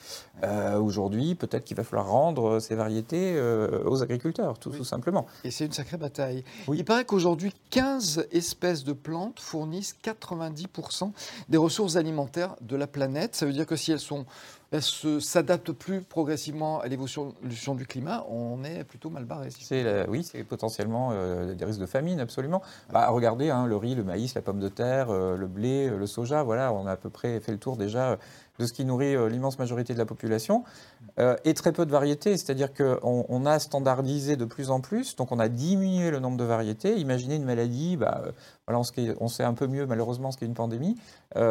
Euh, 0.44 0.80
aujourd'hui, 0.80 1.36
peut-être 1.36 1.64
qu'il 1.64 1.78
va 1.78 1.84
falloir 1.84 2.08
rendre 2.08 2.60
ces 2.60 2.76
variétés 2.76 3.34
euh, 3.36 3.84
aux 3.86 4.04
agriculteurs, 4.04 4.60
tout, 4.60 4.72
tout, 4.72 4.84
simplement. 4.84 5.26
Et 5.44 5.52
c'est 5.52 5.66
une 5.66 5.72
sacrée 5.72 5.98
bataille. 5.98 6.44
Il 6.72 6.86
paraît 6.86 7.06
qu'aujourd'hui, 7.06 7.54
15 7.70 8.28
espèces 8.32 8.84
de 8.84 8.94
plantes 8.94 9.40
fournissent 9.40 9.96
90% 10.04 11.12
des 11.50 11.58
ressources 11.58 11.96
alimentaires 11.96 12.56
de 12.62 12.76
la 12.76 12.88
planète. 12.88 13.36
Ça 13.36 13.46
veut 13.46 13.54
dire 13.54 13.66
que 13.66 13.76
si 13.76 13.92
elles 13.92 14.00
sont 14.00 14.26
s'adapte 14.80 15.74
plus 15.74 16.02
progressivement 16.02 16.80
à 16.80 16.88
l'évolution 16.88 17.34
du 17.76 17.86
climat, 17.86 18.26
on 18.30 18.64
est 18.64 18.86
plutôt 18.86 19.10
mal 19.10 19.26
barré. 19.26 19.50
oui, 20.08 20.24
c'est 20.24 20.44
potentiellement 20.46 21.10
euh, 21.12 21.54
des 21.54 21.66
risques 21.66 21.82
de 21.82 21.86
famine, 21.86 22.22
absolument. 22.22 22.62
Bah, 22.92 23.10
regardez, 23.10 23.50
hein, 23.50 23.68
le 23.68 23.76
riz, 23.76 23.96
le 23.96 24.06
maïs, 24.06 24.34
la 24.34 24.42
pomme 24.42 24.60
de 24.60 24.70
terre, 24.70 25.10
euh, 25.10 25.36
le 25.36 25.48
blé, 25.48 25.90
le 25.90 26.08
soja, 26.08 26.44
voilà, 26.44 26.72
on 26.72 26.88
a 26.88 26.94
à 26.94 26.96
peu 26.96 27.10
près 27.10 27.42
fait 27.42 27.52
le 27.52 27.58
tour 27.58 27.76
déjà 27.76 28.18
de 28.62 28.66
ce 28.68 28.74
qui 28.74 28.86
nourrit 28.86 29.16
euh, 29.16 29.28
l'immense 29.28 29.60
majorité 29.60 29.94
de 29.94 29.98
la 29.98 30.06
population, 30.06 30.64
et 31.44 31.54
très 31.54 31.72
peu 31.72 31.86
de 31.86 31.92
variétés, 31.92 32.36
c'est-à-dire 32.38 32.74
qu'on 32.74 33.26
on 33.28 33.46
a 33.46 33.60
standardisé 33.60 34.38
de 34.38 34.46
plus 34.46 34.72
en 34.72 34.80
plus, 34.80 35.16
donc 35.18 35.32
on 35.32 35.40
a 35.40 35.50
diminué 35.50 36.10
le 36.10 36.20
nombre 36.20 36.38
de 36.38 36.44
variétés. 36.44 36.98
Imaginez 36.98 37.36
une 37.36 37.44
maladie, 37.44 37.98
bah, 37.98 38.24
voilà, 38.66 38.82
on, 39.20 39.28
sait 39.28 39.44
un 39.44 39.54
peu 39.54 39.68
mieux 39.68 39.86
malheureusement 39.86 40.32
ce 40.32 40.38
qu'est 40.38 40.46
une 40.46 40.56
pandémie. 40.56 40.98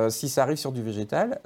si 0.08 0.28
ça 0.28 0.42
arrive 0.42 0.56
sur 0.56 0.72
du 0.72 0.82
végétal, 0.82 1.40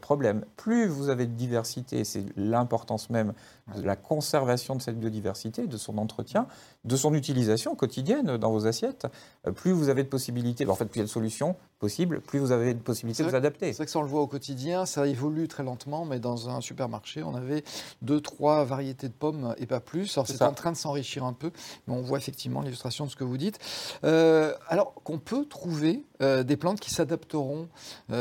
problème. 0.00 0.44
Plus 0.56 0.86
vous 0.86 1.08
avez 1.08 1.26
de 1.26 1.32
diversité, 1.32 2.04
c'est 2.04 2.24
l'importance 2.36 3.10
même 3.10 3.34
de 3.76 3.82
la 3.82 3.96
conservation 3.96 4.74
de 4.76 4.82
cette 4.82 4.98
biodiversité, 4.98 5.66
de 5.66 5.76
son 5.76 5.98
entretien, 5.98 6.46
de 6.84 6.96
son 6.96 7.14
utilisation 7.14 7.74
quotidienne 7.74 8.36
dans 8.36 8.50
vos 8.50 8.66
assiettes, 8.66 9.06
euh, 9.46 9.52
plus 9.52 9.72
vous 9.72 9.88
avez 9.88 10.02
de 10.02 10.08
possibilités, 10.08 10.66
en 10.66 10.74
fait, 10.74 10.86
plus 10.86 10.98
il 10.98 11.02
y 11.02 11.04
a 11.04 11.06
de 11.06 11.10
solutions 11.10 11.56
possibles, 11.80 12.20
plus 12.20 12.38
vous 12.38 12.52
avez 12.52 12.74
de 12.74 12.78
possibilités 12.78 13.24
de 13.24 13.28
vous 13.28 13.34
adapter. 13.34 13.72
C'est 13.72 13.78
vrai 13.78 13.86
que 13.86 13.90
ça, 13.90 13.98
on 13.98 14.02
le 14.02 14.08
voit 14.08 14.20
au 14.20 14.26
quotidien, 14.26 14.84
ça 14.84 15.06
évolue 15.06 15.48
très 15.48 15.64
lentement, 15.64 16.04
mais 16.04 16.20
dans 16.20 16.50
un 16.50 16.60
supermarché, 16.60 17.22
on 17.22 17.34
avait 17.34 17.64
deux, 18.02 18.20
trois 18.20 18.64
variétés 18.64 19.08
de 19.08 19.14
pommes 19.14 19.54
et 19.58 19.66
pas 19.66 19.80
plus. 19.80 20.16
Alors, 20.16 20.26
c'est 20.26 20.42
en 20.42 20.52
train 20.52 20.72
de 20.72 20.76
s'enrichir 20.76 21.24
un 21.24 21.32
peu, 21.32 21.50
mais 21.88 21.94
on 21.94 22.02
voit 22.02 22.18
effectivement 22.18 22.60
l'illustration 22.60 23.06
de 23.06 23.10
ce 23.10 23.16
que 23.16 23.24
vous 23.24 23.38
dites. 23.38 23.58
Euh, 24.04 24.54
alors 24.68 24.94
qu'on 25.02 25.18
peut 25.18 25.46
trouver 25.46 26.04
euh, 26.20 26.42
des 26.42 26.58
plantes 26.58 26.80
qui 26.80 26.90
s'adapteront 26.90 27.68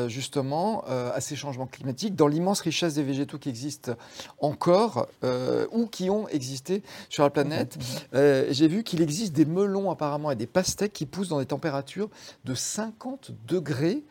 justement 0.08 0.86
à 0.86 1.20
ces 1.20 1.36
changements 1.36 1.68
climatiques 1.68 2.16
dans 2.16 2.28
l'immense 2.28 2.62
richesse 2.62 2.94
des 2.94 3.04
végétaux 3.04 3.38
qui 3.38 3.50
existent 3.50 3.94
encore 4.40 5.08
ou 5.72 5.88
qui 5.88 6.10
ont 6.10 6.28
existé 6.30 6.82
sur 7.10 7.24
la 7.24 7.30
planète. 7.30 7.78
Mmh, 7.78 8.18
mmh 8.18 8.44
j'ai 8.52 8.68
vu 8.68 8.84
qu'il 8.84 9.02
existe 9.02 9.34
des 9.34 9.46
melons 9.46 9.92
apparemment 9.92 10.32
et 10.32 10.36
des 10.36 10.48
pastèques 10.48 10.94
qui 10.94 11.06
poussent 11.06 11.30
dans 11.30 11.40
des 11.40 11.46
températures 11.46 12.10
de 12.46 12.54
50 12.54 13.32
degrés. 13.50 14.04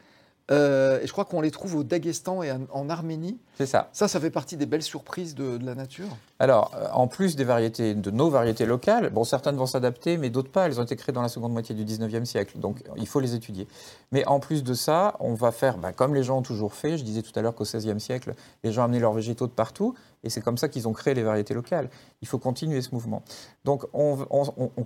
Euh, 0.51 1.01
et 1.01 1.07
je 1.07 1.13
crois 1.13 1.25
qu'on 1.25 1.41
les 1.41 1.51
trouve 1.51 1.77
au 1.77 1.85
Daghestan 1.85 2.43
et 2.43 2.53
en, 2.53 2.89
Arménie. 2.89 3.39
C'est 3.59 3.67
ça. 3.67 3.89
Ça, 3.93 4.07
ça 4.07 4.21
fait 4.21 4.31
partie 4.31 4.57
des 4.57 4.67
belles 4.67 4.85
surprises 4.85 5.35
de, 5.35 5.59
la 5.61 5.75
nature. 5.75 6.07
Alors, 6.39 6.71
euh, 6.77 6.87
en 6.93 7.09
plus 7.09 7.35
des 7.35 7.43
variétés, 7.43 7.97
de 7.97 8.11
nos 8.13 8.31
variétés 8.31 8.67
locales, 8.67 9.11
bon, 9.11 9.25
certaines 9.25 9.57
vont 9.57 9.67
s'adapter, 9.67 10.17
mais 10.17 10.31
d'autres 10.31 10.53
pas. 10.53 10.67
Elles 10.67 10.79
ont 10.79 10.85
été 10.85 10.95
créées 10.95 11.13
dans 11.13 11.23
la 11.23 11.29
seconde 11.29 11.53
moitié 11.53 11.75
du 11.75 11.85
19e 11.85 12.25
siècle, 12.25 12.61
donc 12.61 12.85
il 12.97 13.09
faut 13.09 13.19
les 13.19 13.35
étudier. 13.35 13.67
Mais 14.13 14.25
en 14.27 14.39
plus 14.39 14.63
de 14.63 14.75
ça, 14.75 15.17
on 15.19 15.35
va 15.35 15.51
faire, 15.51 15.77
bah, 15.77 15.93
comme 15.93 16.15
les 16.15 16.23
gens 16.23 16.39
ont 16.39 16.43
toujours 16.43 16.73
fait, 16.73 16.99
je 16.99 17.03
disais 17.03 17.23
tout 17.23 17.33
à 17.35 17.43
l'heure 17.43 17.57
qu'au 17.57 17.65
16e 17.65 17.99
siècle, 17.99 18.35
les 18.63 18.71
gens 18.71 18.85
amenaient 18.85 19.01
leurs 19.01 19.13
végétaux 19.13 19.49
de 19.49 19.53
partout, 19.53 19.97
et 20.23 20.31
c'est 20.31 20.41
comme 20.41 20.57
ça 20.57 20.69
qu'ils 20.69 20.87
ont 20.87 20.93
créé 20.93 21.15
les 21.15 21.23
variétés 21.25 21.55
locales. 21.55 21.91
Il 22.23 22.29
faut 22.29 22.39
continuer 22.39 22.81
ce 22.81 22.91
mouvement. 22.93 23.23
Donc, 23.65 23.85
on, 23.93 24.17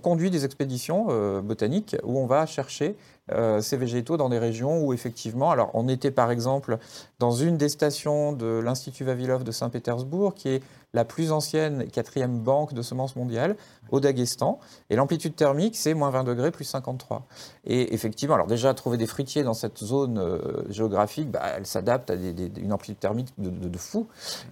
conduit 0.01 0.31
des 0.31 0.45
expéditions 0.45 1.07
euh, 1.09 1.41
botaniques 1.41 1.95
où 2.03 2.19
on 2.19 2.25
va 2.25 2.45
chercher 2.45 2.95
euh, 3.31 3.61
ces 3.61 3.77
végétaux 3.77 4.17
dans 4.17 4.27
des 4.27 4.37
régions 4.37 4.83
où 4.83 4.91
effectivement, 4.91 5.49
alors 5.49 5.71
on 5.73 5.87
était 5.87 6.11
par 6.11 6.29
exemple 6.29 6.77
dans 7.19 7.31
une 7.31 7.55
des 7.55 7.69
stations 7.69 8.33
de 8.33 8.59
l'Institut 8.63 9.03
Vavilov 9.03 9.43
de 9.43 9.51
Saint-Pétersbourg, 9.51 10.33
qui 10.33 10.49
est 10.49 10.63
la 10.93 11.05
plus 11.05 11.31
ancienne 11.31 11.87
quatrième 11.89 12.39
banque 12.39 12.73
de 12.73 12.81
semences 12.81 13.15
mondiale 13.15 13.55
au 13.89 13.99
Daghestan. 13.99 14.59
Et 14.89 14.95
l'amplitude 14.95 15.35
thermique, 15.35 15.75
c'est 15.75 15.93
moins 15.93 16.09
20 16.09 16.23
degrés, 16.23 16.51
plus 16.51 16.65
53. 16.65 17.25
Et 17.65 17.93
effectivement, 17.93 18.35
alors 18.35 18.47
déjà, 18.47 18.73
trouver 18.73 18.97
des 18.97 19.05
fruitiers 19.07 19.43
dans 19.43 19.53
cette 19.53 19.79
zone 19.79 20.17
euh, 20.17 20.63
géographique, 20.69 21.29
bah, 21.29 21.41
elle 21.55 21.65
s'adapte 21.65 22.09
à 22.09 22.15
une 22.15 22.73
amplitude 22.73 22.99
thermique 22.99 23.29
de, 23.37 23.77
fou. 23.77 24.07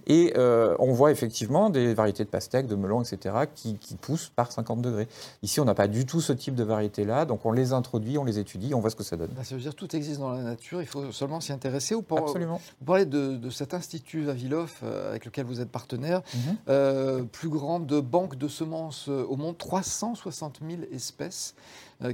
Et 0.06 0.34
euh, 0.36 0.76
on 0.78 0.92
voit 0.92 1.10
effectivement 1.10 1.70
des 1.70 1.94
variétés 1.94 2.24
de 2.24 2.28
pastèques, 2.28 2.66
de 2.66 2.76
melons, 2.76 3.02
etc., 3.02 3.34
qui, 3.54 3.78
poussent 4.00 4.32
par 4.34 4.50
50 4.50 4.80
degrés. 4.82 5.06
Ici, 5.42 5.60
on 5.60 5.64
n'a 5.64 5.74
pas 5.74 5.86
du 5.86 6.06
tout 6.06 6.20
ce 6.20 6.32
type 6.32 6.54
de 6.54 6.64
variété-là, 6.64 7.24
donc 7.24 7.44
on 7.44 7.52
les 7.52 7.72
introduit, 7.72 8.18
on 8.18 8.24
les 8.24 8.38
étudie, 8.38 8.74
on 8.74 8.80
voit 8.80 8.90
ce 8.90 8.96
que 8.96 9.04
ça 9.04 9.16
donne. 9.16 9.30
Bah, 9.36 9.44
ça 9.44 9.54
veut 9.54 9.60
dire 9.60 9.72
que 9.72 9.76
tout 9.76 9.94
existe 9.94 10.18
dans 10.18 10.32
la 10.32 10.42
nature, 10.42 10.80
il 10.80 10.86
faut 10.86 11.12
seulement 11.12 11.40
s'y 11.40 11.52
intéresser. 11.52 11.94
Ou 11.94 12.04
Absolument. 12.16 12.60
Vous 12.80 12.86
parlez 12.86 13.06
de, 13.06 13.50
cet 13.50 13.74
institut 13.74 14.22
Vavilov 14.22 14.72
euh, 14.82 15.10
avec 15.10 15.24
lequel 15.24 15.44
vous 15.44 15.60
êtes 15.60 15.70
partenaire. 15.70 16.22
Mhm. 16.34 17.28
plus 17.28 17.48
grande 17.48 18.00
banque 18.00 18.36
de 18.36 18.48
semences 18.48 19.08
au 19.08 19.36
monde, 19.36 19.58
360 19.58 20.60
000 20.66 20.82
espèces 20.92 21.54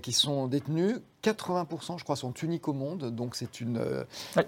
qui 0.03 0.13
sont 0.13 0.47
détenues. 0.47 0.97
80%, 1.23 1.99
je 1.99 2.05
crois, 2.05 2.17
sont 2.17 2.33
uniques 2.33 2.69
au 2.69 2.73
monde, 2.73 3.15
donc 3.15 3.35
c'est 3.35 3.61
une, 3.61 3.81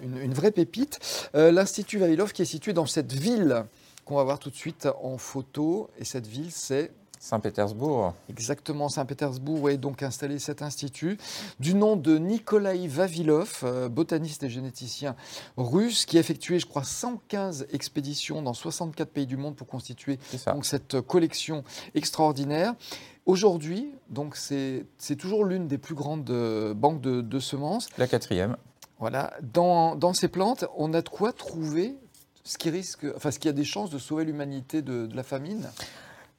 une, 0.01 0.33
vraie 0.33 0.51
pépite. 0.51 1.29
L'Institut 1.33 1.97
Vavilov, 1.97 2.31
qui 2.31 2.41
est 2.41 2.45
situé 2.45 2.73
dans 2.73 2.85
cette 2.85 3.11
ville 3.11 3.65
qu'on 4.05 4.15
va 4.15 4.23
voir 4.23 4.39
tout 4.39 4.49
de 4.49 4.55
suite 4.55 4.87
en 5.01 5.17
photo, 5.17 5.89
et 5.97 6.05
cette 6.05 6.27
ville, 6.27 6.51
c'est 6.51 6.91
Saint-Pétersbourg. 7.21 8.15
Exactement, 8.29 8.89
Saint-Pétersbourg 8.89 9.69
est 9.69 9.77
donc 9.77 10.01
installé 10.01 10.39
cet 10.39 10.63
institut 10.63 11.19
du 11.59 11.75
nom 11.75 11.95
de 11.95 12.17
Nikolai 12.17 12.87
Vavilov, 12.87 13.59
euh, 13.63 13.89
botaniste 13.89 14.41
et 14.41 14.49
généticien 14.49 15.15
russe, 15.55 16.07
qui 16.07 16.17
a 16.17 16.19
effectué, 16.19 16.57
je 16.57 16.65
crois, 16.65 16.83
115 16.83 17.67
expéditions 17.73 18.41
dans 18.41 18.55
64 18.55 19.07
pays 19.09 19.27
du 19.27 19.37
monde 19.37 19.55
pour 19.55 19.67
constituer 19.67 20.17
donc, 20.47 20.65
cette 20.65 20.99
collection 21.01 21.63
extraordinaire. 21.93 22.73
Aujourd'hui, 23.27 23.91
donc 24.09 24.35
c'est 24.35 24.87
toujours 25.15 25.45
l'une 25.45 25.67
des 25.67 25.77
plus 25.77 25.93
grandes 25.93 26.31
euh, 26.31 26.73
banques 26.73 27.01
de, 27.01 27.39
semences. 27.39 27.87
La 27.99 28.07
quatrième. 28.07 28.57
Voilà. 28.97 29.31
Dans, 29.43 29.95
dans, 29.95 30.13
ces 30.13 30.27
plantes, 30.27 30.65
on 30.75 30.91
a 30.95 31.03
de 31.03 31.09
quoi 31.09 31.33
trouver 31.33 31.95
ce 32.43 32.57
qui 32.57 32.71
risque, 32.71 33.05
enfin 33.15 33.29
ce 33.29 33.37
qui 33.37 33.47
a 33.47 33.53
des 33.53 33.63
chances 33.63 33.91
de 33.91 33.99
sauver 33.99 34.25
l'humanité 34.25 34.81
de 34.81 35.07
la 35.15 35.21
famine 35.21 35.69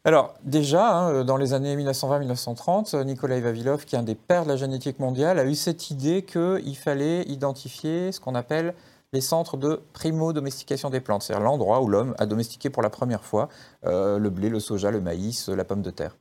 alors 0.04 0.34
déjà, 0.42 0.96
hein, 0.98 1.24
dans 1.24 1.36
les 1.36 1.52
années 1.52 1.76
1920-1930, 1.76 3.04
Nikolai 3.04 3.40
Vavilov, 3.40 3.84
qui 3.84 3.94
est 3.94 3.98
un 3.98 4.02
des 4.02 4.16
pères 4.16 4.42
de 4.42 4.48
la 4.48 4.56
génétique 4.56 4.98
mondiale, 4.98 5.38
a 5.38 5.44
eu 5.44 5.54
cette 5.54 5.90
idée 5.90 6.22
qu'il 6.22 6.76
fallait 6.76 7.22
identifier 7.22 8.10
ce 8.10 8.18
qu'on 8.18 8.34
appelle 8.34 8.74
les 9.12 9.20
centres 9.20 9.56
de 9.56 9.80
primo-domestication 9.92 10.90
des 10.90 11.00
plantes, 11.00 11.22
c'est-à-dire 11.22 11.44
l'endroit 11.44 11.82
où 11.82 11.88
l'homme 11.88 12.14
a 12.18 12.26
domestiqué 12.26 12.70
pour 12.70 12.82
la 12.82 12.90
première 12.90 13.24
fois 13.24 13.48
euh, 13.84 14.18
le 14.18 14.30
blé, 14.30 14.48
le 14.48 14.58
soja, 14.58 14.90
le 14.90 15.00
maïs, 15.00 15.48
la 15.48 15.64
pomme 15.64 15.82
de 15.82 15.90
terre. 15.90 16.16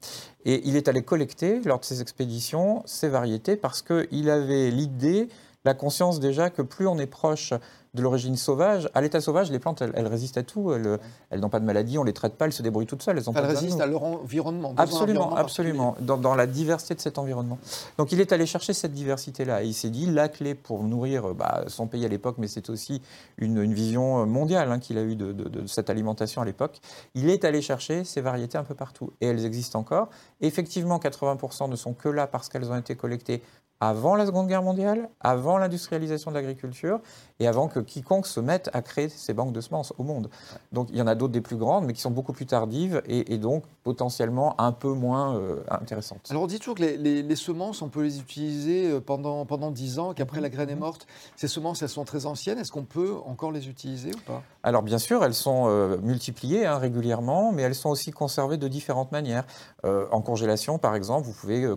Et 0.46 0.62
il 0.68 0.76
est 0.76 0.88
allé 0.88 1.02
collecter, 1.02 1.62
lors 1.62 1.80
de 1.80 1.86
ses 1.86 2.02
expéditions, 2.02 2.84
ces 2.86 3.08
variétés 3.08 3.56
parce 3.56 3.82
qu'il 3.82 4.30
avait 4.30 4.70
l'idée, 4.70 5.30
la 5.64 5.74
conscience 5.74 6.20
déjà 6.20 6.50
que 6.50 6.62
plus 6.62 6.86
on 6.86 6.98
est 6.98 7.08
proche 7.08 7.54
de 7.94 8.02
l'origine 8.02 8.38
sauvage. 8.38 8.90
À 8.94 9.02
l'état 9.02 9.20
sauvage, 9.20 9.52
les 9.52 9.60
plantes, 9.60 9.82
elles, 9.82 10.08
résistent 10.08 10.38
à 10.38 10.44
tout. 10.44 10.74
Elles, 10.74 11.40
n'ont 11.40 11.50
pas 11.50 11.60
de 11.60 11.66
maladie, 11.66 11.98
on 11.98 12.04
les 12.04 12.14
traite 12.14 12.36
pas, 12.36 12.46
elles 12.46 12.54
se 12.54 12.62
débrouillent 12.62 12.86
toutes 12.86 13.04
seules. 13.04 13.18
Elles, 13.18 13.46
résistent 13.46 13.82
à 13.82 13.86
leur 13.86 14.04
environnement. 14.04 14.74
Absolument, 14.78 15.36
absolument. 15.36 15.96
Dans, 16.00 16.36
la 16.36 16.48
diversité 16.48 16.96
de 16.96 17.02
cet 17.02 17.18
environnement. 17.18 17.60
Donc 17.98 18.12
il 18.14 18.22
est 18.22 18.32
allé 18.32 18.46
chercher 18.46 18.74
cette 18.74 18.94
diversité-là. 18.94 19.64
Et 19.64 19.68
il 19.68 19.74
s'est 19.74 19.90
dit, 19.90 20.06
la 20.06 20.30
clé 20.30 20.56
pour 20.56 20.84
nourrir 20.84 21.34
bah, 21.34 21.66
son 21.68 21.88
pays 21.88 22.06
à 22.06 22.08
l'époque, 22.08 22.36
mais 22.38 22.48
c'est 22.48 22.70
aussi 22.70 23.02
une, 23.38 23.74
vision 23.74 24.26
mondiale 24.26 24.72
hein, 24.72 24.80
qu'il 24.80 24.98
a 24.98 25.04
eue 25.04 25.16
de, 25.16 25.34
de, 25.34 25.68
cette 25.68 25.90
alimentation 25.90 26.42
à 26.42 26.46
l'époque, 26.46 26.80
il 27.14 27.30
est 27.30 27.46
allé 27.46 27.62
chercher 27.62 28.04
ces 28.04 28.22
variétés 28.22 28.58
un 28.58 28.64
peu 28.64 28.76
partout. 28.76 29.12
Et 29.22 29.28
elles 29.28 29.46
existent 29.46 29.80
encore. 29.80 30.10
Effectivement, 30.40 30.98
80% 30.98 31.70
ne 31.70 31.76
sont 31.76 31.94
que 31.94 32.10
là 32.10 32.28
parce 32.28 32.50
qu'elles 32.50 32.70
ont 32.72 32.78
été 32.78 32.96
collectées 32.96 33.42
avant 33.82 34.16
la 34.16 34.28
Seconde 34.28 34.48
Guerre 34.48 34.62
mondiale, 34.62 35.10
avant 35.20 35.58
l'industrialisation 35.58 36.30
de 36.30 36.36
l'agriculture 36.36 37.02
et 37.40 37.48
avant 37.48 37.68
que 37.68 37.80
quiconque 37.80 38.28
se 38.28 38.40
mette 38.40 38.70
à 38.74 38.84
créer 38.84 39.10
ces 39.10 39.34
banques 39.34 39.54
de 39.54 39.60
semences 39.60 39.92
au 39.98 40.04
monde. 40.04 40.30
Donc 40.72 40.90
il 40.92 40.98
y 40.98 41.02
en 41.02 41.08
a 41.08 41.16
d'autres 41.16 41.34
des 41.34 41.42
plus 41.42 41.56
grandes, 41.56 41.86
mais 41.86 41.94
qui 41.94 42.02
sont 42.02 42.12
beaucoup 42.12 42.32
plus 42.32 42.46
tardives 42.46 43.02
et, 43.08 43.40
donc 43.40 43.64
potentiellement 43.84 44.60
un 44.62 44.72
peu 44.72 44.94
moins 44.94 45.36
euh, 45.36 45.64
intéressantes. 45.72 46.28
Alors 46.30 46.44
on 46.44 46.48
dit 46.48 46.60
toujours 46.60 46.76
que 46.76 46.84
les, 46.84 47.36
semences, 47.36 47.82
on 47.82 47.90
peut 47.90 48.04
les 48.04 48.20
utiliser 48.20 48.92
euh, 48.92 49.00
pendant, 49.00 49.44
pendant 49.46 49.72
10 49.72 49.98
ans, 49.98 50.14
qu'après 50.14 50.42
la 50.42 50.50
graine 50.50 50.70
est 50.70 50.76
morte. 50.76 51.08
Ces 51.36 51.48
semences, 51.48 51.82
elles 51.82 51.90
sont 51.90 52.06
très 52.06 52.28
anciennes. 52.28 52.60
Est-ce 52.60 52.72
qu'on 52.72 52.84
peut 52.84 53.16
encore 53.26 53.52
les 53.52 53.68
utiliser 53.68 54.12
ou 54.14 54.20
pas? 54.28 54.44
Alors 54.62 54.84
bien 54.84 55.00
sûr, 55.00 55.26
elles 55.26 55.34
sont 55.34 55.66
euh, 55.66 55.98
multipliées 56.04 56.68
hein, 56.68 56.78
régulièrement, 56.78 57.52
mais 57.52 57.64
elles 57.64 57.74
sont 57.74 57.90
aussi 57.90 58.12
conservées 58.12 58.58
de 58.58 58.68
différentes 58.68 59.12
manières. 59.12 59.46
en 59.84 60.22
congélation, 60.22 60.78
par 60.78 60.94
exemple, 60.94 61.26
vous 61.26 61.34
pouvez 61.34 61.68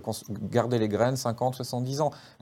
garder 0.50 0.78
les 0.78 0.88
graines 0.88 1.16
50, 1.16 1.54
70 1.54 1.93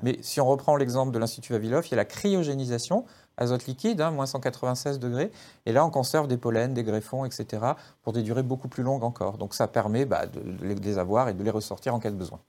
Mais 0.02 0.18
si 0.22 0.40
on 0.40 0.46
reprend 0.46 0.76
l'exemple 0.76 1.12
de 1.12 1.18
l'Institut 1.18 1.52
Vavilov, 1.52 1.86
il 1.86 1.90
y 1.90 1.94
a 1.94 1.96
la 1.96 2.04
cryogénisation, 2.04 3.04
azote 3.36 3.66
liquide, 3.66 4.00
hein, 4.00 4.10
moins 4.10 4.26
196 4.26 4.98
degrés. 4.98 5.30
Et 5.66 5.72
là, 5.72 5.84
on 5.84 5.90
conserve 5.90 6.28
des 6.28 6.36
pollens, 6.36 6.74
des 6.74 6.84
greffons, 6.84 7.24
etc., 7.24 7.64
pour 8.02 8.12
des 8.12 8.22
durées 8.22 8.42
beaucoup 8.42 8.68
plus 8.68 8.82
longues 8.82 9.04
encore. 9.04 9.38
Donc 9.38 9.54
ça 9.54 9.68
permet 9.68 10.04
bah, 10.04 10.26
de 10.26 10.42
les 10.74 10.98
avoir 10.98 11.28
et 11.28 11.34
de 11.34 11.42
les 11.42 11.50
ressortir 11.50 11.94
en 11.94 11.98
cas 11.98 12.10
de 12.10 12.16
besoin. 12.16 12.40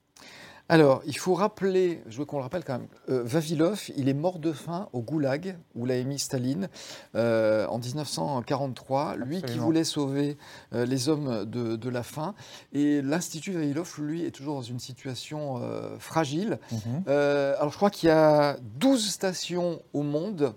Alors, 0.70 1.02
il 1.06 1.18
faut 1.18 1.34
rappeler, 1.34 2.02
je 2.08 2.20
veux 2.20 2.26
qu'on 2.26 2.38
le 2.38 2.44
rappelle 2.44 2.64
quand 2.64 2.80
même, 2.80 2.88
euh, 3.10 3.22
Vavilov, 3.24 3.92
il 3.98 4.08
est 4.08 4.14
mort 4.14 4.40
de 4.40 4.54
faim 4.54 4.88
au 4.94 5.02
goulag, 5.02 5.58
où 5.76 5.86
l'a 5.86 5.98
émis 5.98 6.20
Staline, 6.20 6.70
euh, 7.16 7.68
en 7.68 7.80
1943, 7.80 9.18
lui 9.18 9.42
qui 9.42 9.58
voulait 9.58 9.84
sauver 9.84 10.38
euh, 10.74 10.86
les 10.86 11.10
hommes 11.10 11.44
de, 11.46 11.90
la 11.90 12.02
faim. 12.02 12.34
Et 12.72 13.02
l'Institut 13.02 13.52
Vavilov, 13.52 13.94
lui, 14.00 14.26
est 14.26 14.32
toujours 14.32 14.56
dans 14.56 14.62
une 14.62 14.80
situation 14.80 15.62
fragile. 16.00 16.60
Mhm. 16.72 17.04
alors, 17.08 17.70
je 17.70 17.76
crois 17.76 17.90
qu'il 17.90 18.08
y 18.08 18.12
a 18.12 18.58
12 18.80 19.10
stations 19.10 19.82
au 19.94 20.02
monde 20.02 20.56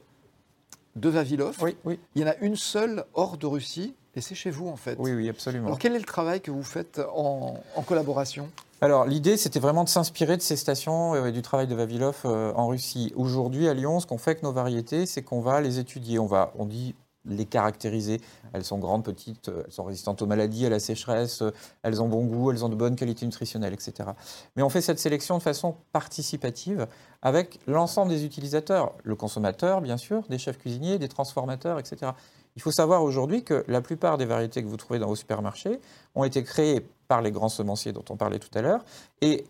de 0.95 1.09
Vavilov. 1.09 1.57
Oui, 1.61 1.77
oui. 1.85 1.99
Il 2.15 2.23
y 2.23 2.25
en 2.25 2.29
a 2.29 2.37
une 2.37 2.57
seule 2.57 3.05
hors 3.13 3.37
de 3.37 3.47
Russie, 3.47 3.95
et 4.15 4.21
c'est 4.21 4.37
chez 4.37 4.51
vous, 4.51 4.69
en 4.69 4.77
fait. 4.77 4.97
Oui, 4.99 5.13
oui, 5.13 5.29
absolument. 5.29 5.67
Alors, 5.67 5.79
quel 5.79 5.95
est 5.95 5.99
le 5.99 6.05
travail 6.05 6.41
que 6.41 6.53
vous 6.53 6.63
faites 6.63 7.01
en 7.13 7.83
collaboration? 7.87 8.49
Alors 8.81 9.07
l'idée, 9.07 9.37
c'était 9.37 9.61
vraiment 9.61 9.85
de 9.85 9.89
s'inspirer 9.89 10.37
de 10.37 10.43
ces 10.43 10.57
stations 10.57 11.25
et 11.25 11.33
du 11.33 11.43
travail 11.43 11.67
de 11.67 11.75
Vavilov 11.75 12.23
euh, 12.25 12.53
en 12.55 12.69
Russie. 12.69 13.13
Aujourd'hui, 13.17 13.69
à 13.69 13.75
Lyon, 13.75 14.01
ce 14.01 14.07
qu'on 14.07 14.19
fait 14.19 14.33
avec 14.33 14.43
nos 14.43 14.53
variétés, 14.53 15.07
c'est 15.07 15.23
qu'on 15.23 15.41
va 15.41 15.61
les 15.61 15.79
étudier. 15.79 16.19
On 16.19 16.27
va, 16.27 16.53
on 16.59 16.67
dit 16.67 16.95
les 17.29 17.45
caractériser. 17.45 18.21
Elles 18.53 18.65
sont 18.65 18.79
grandes, 18.79 19.05
petites, 19.05 19.49
elles 19.49 19.73
sont 19.73 19.85
résistantes 19.85 20.23
aux 20.23 20.27
maladies, 20.27 20.67
à 20.67 20.71
la 20.71 20.79
sécheresse, 20.79 21.43
elles 21.83 22.03
ont 22.03 22.09
bon 22.09 22.25
goût, 22.25 22.51
elles 22.51 22.65
ont 22.65 22.69
de 22.69 22.75
bonnes 22.75 22.97
qualités 22.97 23.27
nutritionnelles, 23.27 23.75
etc. 23.75 24.11
Mais 24.57 24.63
on 24.63 24.69
fait 24.69 24.81
cette 24.81 24.99
sélection 24.99 25.37
de 25.39 25.43
façon 25.43 25.77
participative 25.93 26.87
avec 27.23 27.59
l'ensemble 27.67 28.11
des 28.11 28.25
utilisateurs, 28.25 28.95
le 29.03 29.17
consommateur, 29.17 29.81
bien 29.81 29.97
sûr, 29.97 30.23
des 30.29 30.39
chefs 30.39 30.59
cuisiniers, 30.59 30.99
des 30.99 31.09
transformateurs, 31.09 31.79
etc. 31.79 32.13
Il 32.57 32.63
faut 32.63 32.73
savoir 32.73 33.03
aujourd'hui 33.03 33.43
que 33.45 33.65
la 33.69 33.83
plupart 33.83 34.17
des 34.17 34.25
variétés 34.25 34.63
que 34.63 34.69
vous 34.69 34.79
trouvez 34.79 34.99
dans 34.99 35.09
vos 35.09 35.17
supermarchés 35.17 35.79
ont 36.15 36.25
été 36.25 36.43
créées 36.43 36.87
par 37.09 37.23
les 37.23 37.31
grands 37.31 37.49
semenciers 37.49 37.93
dont 37.93 38.05
on 38.11 38.17
parlait 38.17 38.39
tout 38.39 38.57
à 38.57 38.63
l'heure. 38.63 38.85
Et 39.21 39.47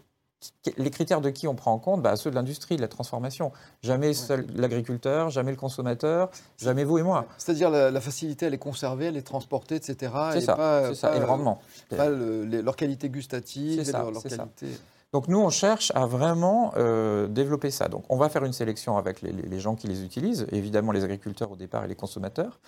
les 0.76 0.90
critères 0.90 1.20
de 1.20 1.30
qui 1.30 1.48
on 1.48 1.54
prend 1.54 1.72
en 1.72 1.78
compte 1.78 2.02
bah, 2.02 2.16
Ceux 2.16 2.30
de 2.30 2.34
l'industrie, 2.34 2.76
de 2.76 2.80
la 2.80 2.88
transformation. 2.88 3.52
Jamais 3.82 4.12
seul 4.12 4.46
l'agriculteur, 4.54 5.30
jamais 5.30 5.50
le 5.50 5.56
consommateur, 5.56 6.30
jamais 6.58 6.84
vous 6.84 6.98
et 6.98 7.02
moi. 7.02 7.26
C'est-à-dire 7.38 7.70
la, 7.70 8.00
facilité 8.00 8.46
à 8.46 8.50
les 8.50 8.58
conserver, 8.58 9.08
à 9.08 9.10
les 9.10 9.22
transporter, 9.22 9.76
etc. 9.76 10.12
C'est 10.32 10.40
ça, 10.42 10.94
ça, 10.94 11.16
et 11.16 11.18
le 11.18 11.24
rendement. 11.24 11.60
Pas 11.90 12.08
leur 12.08 12.76
qualité 12.76 13.08
gustative, 13.08 13.80
et 13.80 13.92
leur, 13.92 14.22
qualité... 14.22 14.66
Donc 15.12 15.28
nous, 15.28 15.38
on 15.38 15.50
cherche 15.50 15.92
à 15.94 16.04
vraiment 16.04 16.72
euh, 16.76 17.26
développer 17.28 17.70
ça. 17.70 17.88
Donc 17.88 18.04
on 18.08 18.16
va 18.16 18.28
faire 18.28 18.44
une 18.44 18.52
sélection 18.52 18.98
avec 18.98 19.22
les, 19.22 19.60
gens 19.60 19.74
qui 19.74 19.86
les 19.86 20.04
utilisent, 20.04 20.46
évidemment 20.52 20.92
les 20.92 21.04
agriculteurs 21.04 21.50
au 21.52 21.56
départ 21.56 21.84
et 21.84 21.88
les 21.88 21.94
consommateurs. 21.94 22.60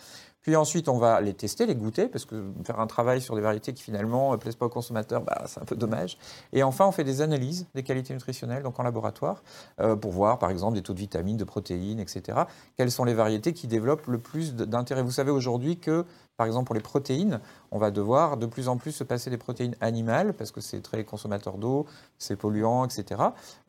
Puis 0.49 0.57
ensuite, 0.57 0.88
on 0.88 0.97
va 0.97 1.21
les 1.21 1.35
tester, 1.35 1.67
les 1.67 1.75
goûter, 1.75 2.09
parce 2.09 2.25
que 2.25 2.43
faire 2.64 2.81
un 2.81 2.87
travail 2.87 3.21
sur 3.21 3.35
des 3.35 3.43
variétés 3.43 3.75
qui 3.75 3.83
finalement 3.83 4.33
ne 4.33 4.38
plaisent 4.38 4.57
pas 4.57 4.64
aux 4.64 4.71
consommateurs, 4.71 5.21
bah, 5.21 5.43
c'est 5.45 5.61
un 5.61 5.67
peu 5.67 5.76
dommage. 5.76 6.17
Et 6.55 6.62
enfin, 6.62 6.87
on 6.87 6.90
fait 6.90 7.05
des 7.05 7.21
analyses 7.21 7.67
des 7.75 7.83
qualités 7.83 8.14
nutritionnelles, 8.14 8.62
donc 8.62 8.81
en 8.81 8.83
laboratoire, 8.83 9.43
euh, 9.78 9.95
pour 9.95 10.11
voir 10.11 10.38
par 10.38 10.49
exemple 10.49 10.75
des 10.76 10.83
taux 10.83 10.95
de 10.95 11.00
vitamines, 11.00 11.37
de 11.37 11.45
protéines, 11.45 12.00
etc. 12.00 12.45
Quelles 12.78 12.90
sont 12.90 13.05
les 13.05 13.12
variétés 13.12 13.52
qui 13.52 13.67
développent 13.67 14.07
le 14.07 14.17
plus 14.17 14.55
d'intérêt? 14.55 15.02
Vous 15.02 15.11
savez 15.11 15.31
aujourd'hui 15.31 15.76
que 15.76 16.07
par 16.38 16.47
exemple, 16.47 16.67
pour 16.67 16.76
les 16.76 16.81
protéines, 16.81 17.40
on 17.73 17.78
va 17.78 17.90
devoir 17.90 18.37
de 18.37 18.47
plus 18.47 18.69
en 18.69 18.76
plus 18.76 18.93
se 18.93 19.02
passer 19.02 19.28
des 19.28 19.38
protéines 19.38 19.75
animales, 19.81 20.33
parce 20.35 20.52
que 20.52 20.61
c'est 20.61 20.81
très 20.81 21.02
consommateur 21.02 21.59
d'eau, 21.59 21.85
c'est 22.17 22.37
polluant, 22.37 22.85
etc. 22.85 23.21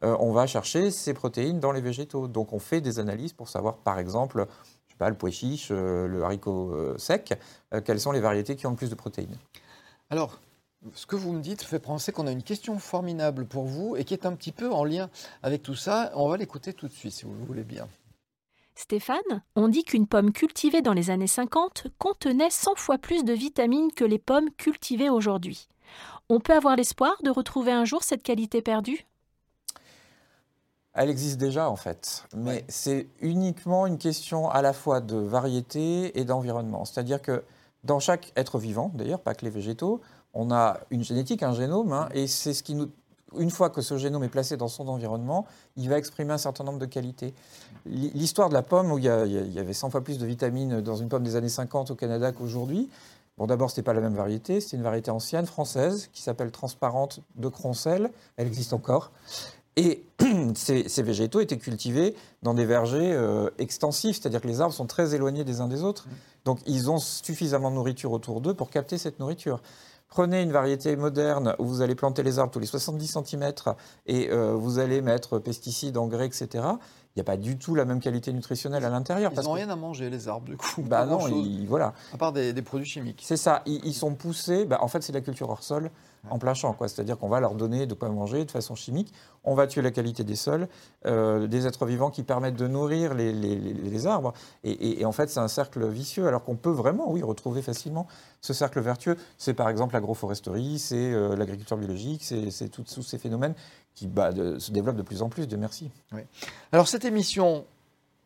Euh, 0.04 0.16
on 0.20 0.32
va 0.32 0.46
chercher 0.46 0.92
ces 0.92 1.16
protéines 1.16 1.60
dans 1.60 1.72
les 1.72 1.82
végétaux. 1.82 2.28
Donc 2.28 2.54
on 2.54 2.60
fait 2.60 2.80
des 2.80 3.00
analyses 3.00 3.34
pour 3.34 3.50
savoir, 3.50 3.78
par 3.78 3.98
exemple, 3.98 4.46
pas, 5.00 5.10
le 5.10 5.18
pois 5.18 5.32
chiche, 5.32 5.70
euh, 5.72 6.08
le 6.08 6.24
haricot 6.24 6.72
euh, 6.74 6.98
sec, 6.98 7.34
quelles 7.86 8.00
sont 8.00 8.12
les 8.12 8.20
variétés 8.20 8.56
qui 8.56 8.68
ont 8.68 8.72
le 8.72 8.76
plus 8.76 8.92
de 8.92 8.96
protéines? 8.96 9.36
Alors, 10.12 10.40
ce 10.94 11.06
que 11.06 11.16
vous 11.16 11.32
me 11.32 11.42
dites 11.42 11.64
fait 11.64 11.80
penser 11.80 12.12
qu'on 12.12 12.28
a 12.28 12.32
une 12.32 12.44
question 12.44 12.78
formidable 12.78 13.46
pour 13.46 13.66
vous 13.66 13.96
et 13.96 14.04
qui 14.04 14.14
est 14.14 14.26
un 14.26 14.34
petit 14.34 14.52
peu 14.52 14.72
en 14.72 14.84
lien 14.84 15.10
avec 15.42 15.64
tout 15.64 15.76
ça. 15.76 16.12
On 16.16 16.30
va 16.30 16.38
l'écouter 16.38 16.74
tout 16.74 16.88
de 16.88 16.94
suite, 16.94 17.14
si 17.14 17.26
vous 17.26 17.34
le 17.34 17.46
voulez 17.46 17.64
bien. 17.64 17.88
Stéphane, 18.76 19.44
on 19.56 19.68
dit 19.68 19.84
qu'une 19.84 20.08
pomme 20.08 20.32
cultivée 20.32 20.82
dans 20.82 20.94
les 20.94 21.10
années 21.10 21.28
50 21.28 21.88
contenait 21.98 22.50
100 22.50 22.76
fois 22.76 22.98
plus 22.98 23.26
de 23.26 23.34
vitamines 23.34 23.92
que 23.92 24.06
les 24.06 24.20
pommes 24.20 24.50
cultivées 24.52 25.10
aujourd'hui. 25.10 25.68
On 26.30 26.40
peut 26.40 26.54
avoir 26.54 26.76
l'espoir 26.76 27.18
de 27.24 27.30
retrouver 27.30 27.72
un 27.72 27.84
jour 27.84 28.04
cette 28.04 28.24
qualité 28.24 28.62
perdue? 28.62 29.06
Elle 31.00 31.10
existe 31.10 31.38
déjà 31.38 31.70
en 31.70 31.78
fait, 31.78 32.26
mais 32.36 32.66
c'est 32.68 33.08
uniquement 33.22 33.88
une 33.88 33.98
question 33.98 34.50
à 34.50 34.62
la 34.62 34.74
fois 34.74 35.00
de 35.00 35.16
variété 35.16 36.20
et 36.20 36.26
d'environnement. 36.26 36.84
C'est-à-dire 36.84 37.22
que 37.22 37.44
dans 37.86 38.02
chaque 38.02 38.34
être 38.36 38.60
vivant, 38.60 38.92
d'ailleurs, 38.94 39.22
pas 39.22 39.34
que 39.34 39.46
les 39.46 39.50
végétaux, 39.50 40.02
on 40.34 40.52
a 40.52 40.82
une 40.90 41.06
génétique, 41.06 41.42
un 41.42 41.54
génome, 41.54 41.94
hein, 41.94 42.10
et 42.14 42.28
c'est 42.28 42.54
ce 42.54 42.64
qui 42.64 42.76
nous 42.76 42.90
une 43.38 43.52
fois 43.52 43.70
que 43.70 43.82
ce 43.82 43.96
génome 43.96 44.24
est 44.24 44.30
placé 44.30 44.58
dans 44.58 44.68
son 44.68 44.88
environnement, 44.88 45.46
il 45.78 45.88
va 45.88 46.00
exprimer 46.00 46.34
un 46.34 46.40
certain 46.40 46.64
nombre 46.64 46.80
de 46.80 46.88
qualités. 46.88 47.36
L'histoire 47.86 48.50
de 48.50 48.56
la 48.56 48.64
pomme, 48.64 48.92
où 48.92 48.98
il 48.98 49.04
y, 49.04 49.08
avait 49.60 49.74
100 49.74 49.92
fois 49.92 50.04
plus 50.04 50.18
de 50.18 50.26
vitamines 50.26 50.82
dans 50.82 50.96
une 50.96 51.10
pomme 51.10 51.22
des 51.22 51.36
années 51.36 51.48
50 51.48 51.92
au 51.92 51.96
Canada 51.96 52.32
qu'aujourd'hui, 52.32 52.90
Bon, 53.38 53.48
d'abord, 53.48 53.70
ce 53.70 53.76
n'était 53.76 53.84
pas 53.84 53.94
la 53.94 54.02
même 54.02 54.16
variété, 54.16 54.60
c'était 54.60 54.76
une 54.76 54.84
variété 54.84 55.12
ancienne 55.12 55.46
française 55.46 56.10
qui 56.12 56.22
s'appelle 56.22 56.52
Transparente 56.52 57.22
de 57.38 57.48
Croncel. 57.48 58.12
Elle 58.36 58.48
existe 58.48 58.74
encore. 58.74 59.14
Et 59.80 60.04
ces, 60.56 61.04
végétaux 61.04 61.40
étaient 61.40 61.58
cultivés 61.58 62.14
dans 62.44 62.54
des 62.54 62.66
vergers 62.66 63.14
euh, 63.14 63.50
extensifs, 63.60 64.20
c'est-à-dire 64.20 64.42
que 64.42 64.48
les 64.48 64.60
arbres 64.60 64.74
sont 64.74 64.88
très 64.88 65.16
éloignés 65.16 65.46
des 65.46 65.62
uns 65.62 65.70
des 65.70 65.84
autres. 65.84 66.06
Donc 66.44 66.60
ils 66.66 66.92
ont 66.92 66.98
suffisamment 66.98 67.72
de 67.72 67.76
nourriture 67.76 68.12
autour 68.12 68.42
d'eux 68.42 68.54
pour 68.54 68.72
capter 68.72 68.98
cette 68.98 69.20
nourriture. 69.20 69.62
Prenez 70.10 70.42
une 70.42 70.52
variété 70.52 70.98
moderne 70.98 71.56
où 71.60 71.66
vous 71.66 71.82
allez 71.82 71.96
planter 71.96 72.24
les 72.24 72.40
arbres 72.40 72.52
tous 72.52 72.60
les 72.60 72.66
70 72.66 73.20
cm 73.24 73.54
et 74.08 74.30
euh, 74.30 74.54
vous 74.54 74.80
allez 74.80 75.02
mettre 75.02 75.40
pesticides, 75.40 75.98
engrais, 75.98 76.26
etc. 76.26 76.48
Il 76.56 77.18
n'y 77.18 77.22
a 77.22 77.24
pas 77.24 77.38
du 77.38 77.58
tout 77.58 77.74
la 77.74 77.86
même 77.86 78.02
qualité 78.02 78.34
nutritionnelle 78.34 78.84
à 78.84 78.90
l'intérieur. 78.90 79.32
Ils 79.34 79.44
n'ont 79.44 79.54
rien 79.54 79.70
à 79.70 79.76
manger, 79.78 80.10
les 80.10 80.28
arbres, 80.28 80.46
du 80.46 80.58
coup. 80.58 80.82
Bah 80.82 81.06
non, 81.06 81.20
voilà. 81.68 81.94
À 82.14 82.18
part 82.18 82.34
des, 82.34 82.54
produits 82.62 82.88
chimiques. 82.88 83.24
C'est 83.26 83.38
ça. 83.38 83.62
Ils, 83.66 83.94
sont 83.94 84.16
poussés. 84.16 84.66
Bah, 84.66 84.80
en 84.82 84.88
fait, 84.88 85.02
c'est 85.04 85.14
la 85.14 85.22
culture 85.22 85.50
hors 85.50 85.64
sol 85.64 85.90
en 86.30 86.40
plein 86.40 86.54
champ. 86.54 86.76
C'est-à-dire 86.80 87.18
qu'on 87.18 87.30
va 87.30 87.40
leur 87.40 87.56
donner 87.56 87.86
de 87.86 87.94
quoi 87.94 88.10
manger 88.10 88.46
de 88.46 88.52
façon 88.52 88.76
chimique. 88.76 89.14
On 89.44 89.56
va 89.56 89.68
tuer 89.68 89.82
la 89.82 89.92
qualité 89.92 90.24
des 90.24 90.36
sols, 90.36 90.68
euh, 91.06 91.48
des 91.48 91.68
êtres 91.68 91.86
vivants 91.86 92.10
qui 92.10 92.24
permettent 92.24 92.56
de 92.56 92.68
nourrir 92.68 93.14
les, 93.14 94.08
arbres. 94.08 94.34
Et, 94.64 95.06
en 95.06 95.12
fait, 95.12 95.30
c'est 95.30 95.40
un 95.40 95.48
cercle 95.48 95.88
vicieux, 95.88 96.28
alors 96.28 96.44
qu'on 96.44 96.56
peut 96.56 96.72
vraiment, 96.72 97.12
oui, 97.12 97.22
retrouver 97.22 97.62
facilement 97.62 98.08
ce 98.42 98.54
cercle 98.54 98.80
vertueux. 98.80 99.18
C'est 99.38 99.54
par 99.54 99.70
exemple 99.70 99.94
l'agroforesterie, 99.94 100.80
c'est 100.80 101.14
euh, 101.14 101.36
l'agriculture 101.36 101.78
biologique, 101.78 102.24
c'est 102.24 102.70
tous 102.70 103.02
ces 103.02 103.18
phénomènes 103.18 103.54
qui 103.96 104.08
bah, 104.08 104.32
se 104.32 104.72
développent 104.72 104.96
de 104.96 105.02
plus 105.02 105.22
en 105.22 105.30
plus, 105.30 105.48
de 105.48 105.58
merci. 105.58 105.92
Alors 106.72 106.88
cette 106.88 107.06
émission, 107.06 107.66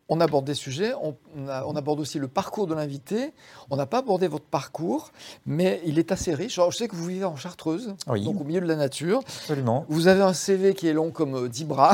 on 0.09 0.19
aborde 0.19 0.45
des 0.45 0.53
sujets, 0.53 0.93
on, 1.01 1.75
aborde 1.75 1.99
aussi 1.99 2.19
le 2.19 2.27
parcours 2.27 2.67
de 2.67 2.73
l'invité. 2.73 3.33
On 3.69 3.77
n'a 3.77 3.85
pas 3.85 3.99
abordé 3.99 4.27
votre 4.27 4.45
parcours, 4.45 5.11
mais 5.45 5.81
il 5.85 5.97
est 5.97 6.11
assez 6.11 6.33
riche. 6.33 6.59
je 6.69 6.75
sais 6.75 6.87
que 6.87 6.95
vous 6.95 7.05
vivez 7.05 7.23
en 7.23 7.37
Chartreuse, 7.37 7.95
donc 8.07 8.41
au 8.41 8.43
milieu 8.43 8.59
de 8.59 8.65
la 8.65 8.75
nature. 8.75 9.19
Absolument. 9.19 9.85
Vous 9.87 10.07
avez 10.07 10.21
un 10.21 10.33
CV 10.33 10.73
qui 10.73 10.87
est 10.87 10.93
long 10.93 11.11
comme 11.11 11.47
10 11.47 11.63
euh, 11.63 11.65
bras, 11.65 11.93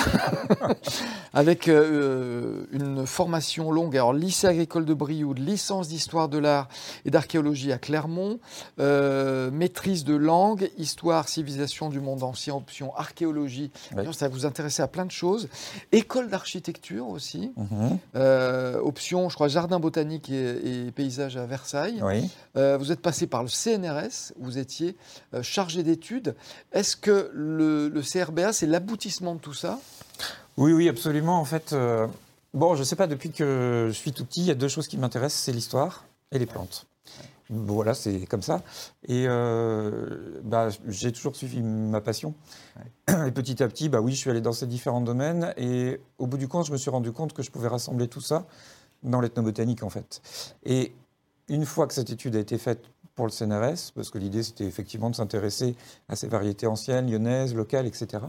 avec 1.34 1.68
euh, 1.68 2.66
une 2.72 3.06
formation 3.06 3.72
longue. 3.72 3.96
Alors, 3.96 4.14
lycée 4.14 4.48
agricole 4.48 4.86
de 4.86 4.94
Brioude, 4.94 5.38
licence 5.38 5.88
d'histoire 5.88 6.30
de 6.30 6.40
l'art 6.40 6.68
et 7.06 7.12
d'archéologie 7.12 7.72
à 7.72 7.78
Clermont, 7.78 8.40
euh, 8.80 9.52
maîtrise 9.52 10.04
de 10.04 10.16
langue, 10.16 10.72
histoire, 10.78 11.30
civilisation 11.30 11.90
du 11.90 12.00
monde 12.00 12.24
ancien, 12.24 12.56
option 12.56 12.96
archéologie. 12.96 13.72
Ça 14.14 14.28
vous 14.28 14.46
intéresser 14.46 14.82
à 14.82 14.88
plein 14.88 15.06
de 15.06 15.12
choses. 15.12 15.48
École 15.92 16.30
d'architecture 16.30 17.08
aussi. 17.08 17.52
Euh, 18.16 18.80
option, 18.80 19.30
je 19.30 19.36
crois, 19.36 19.48
jardin 19.48 19.80
botanique 19.80 20.30
et, 20.30 20.92
paysage 20.96 21.38
à 21.38 21.46
Versailles. 21.46 22.02
Euh, 22.56 22.78
vous 22.78 22.92
êtes 22.92 23.02
passé 23.02 23.28
par 23.28 23.44
le 23.44 23.50
CNRS, 23.50 24.34
vous 24.40 24.58
étiez 24.58 24.96
euh, 25.34 25.44
chargé 25.44 25.84
d'études. 25.84 26.36
Est-ce 26.72 26.96
que 26.96 27.32
le, 27.34 28.02
CRBA, 28.02 28.54
c'est 28.54 28.68
l'aboutissement 28.68 29.36
de 29.36 29.40
tout 29.40 29.54
ça? 29.54 29.80
Oui, 30.58 30.74
oui, 30.74 30.90
absolument. 30.90 31.40
En 31.40 31.46
fait, 31.46 31.76
bon, 32.54 32.76
je 32.76 32.80
ne 32.80 32.84
sais 32.84 32.96
pas, 32.96 33.08
depuis 33.08 33.32
que 33.32 33.88
je 33.90 33.96
suis 33.96 34.12
tout 34.12 34.26
petit, 34.26 34.42
il 34.42 34.48
y 34.48 34.52
a 34.52 34.56
deux 34.56 34.68
choses 34.68 34.88
qui 34.88 34.98
m'intéressent, 34.98 35.44
c'est 35.44 35.54
l'histoire 35.54 36.06
et 36.32 36.40
les 36.40 36.46
plantes. 36.46 36.86
Voilà, 37.50 37.96
c'est 37.96 38.28
comme 38.28 38.44
ça. 38.44 38.62
Et 39.08 39.26
bah, 40.44 40.70
j'ai 40.88 41.12
toujours 41.12 41.36
suivi 41.36 41.62
ma 41.64 42.02
passion. 42.02 42.36
Et 43.28 43.32
petit 43.32 43.64
à 43.64 43.68
petit, 43.68 43.90
bah 43.90 44.02
oui, 44.02 44.14
je 44.14 44.18
suis 44.18 44.30
allé 44.30 44.42
dans 44.42 44.54
ces 44.54 44.68
différents 44.68 45.02
domaines. 45.02 45.54
Et 45.58 46.00
au 46.20 46.28
bout 46.28 46.38
du 46.38 46.48
compte, 46.48 46.68
je 46.68 46.72
me 46.72 46.78
suis 46.78 46.92
rendu 46.92 47.12
compte 47.12 47.34
que 47.34 47.42
je 47.42 47.50
pouvais 47.50 47.68
rassembler 47.68 48.08
tout 48.08 48.22
ça 48.22 48.46
dans 49.04 49.22
l'ethnobotanique, 49.22 49.84
en 49.84 49.90
fait. 49.90 50.22
Et 50.64 50.94
une 51.48 51.66
fois 51.66 51.88
que 51.88 51.94
cette 51.94 52.12
étude 52.12 52.36
a 52.36 52.40
été 52.40 52.58
faite 52.58 52.86
pour 53.16 53.26
le 53.26 53.32
CNRS, 53.32 53.92
parce 53.96 54.12
que 54.12 54.18
l'idée, 54.18 54.44
c'était 54.44 54.66
effectivement 54.66 55.10
de 55.10 55.16
s'intéresser 55.16 55.76
à 56.08 56.16
ces 56.16 56.28
variétés 56.28 56.68
anciennes, 56.68 57.10
lyonnaises, 57.10 57.54
locales, 57.54 57.88
etc. 57.88 58.24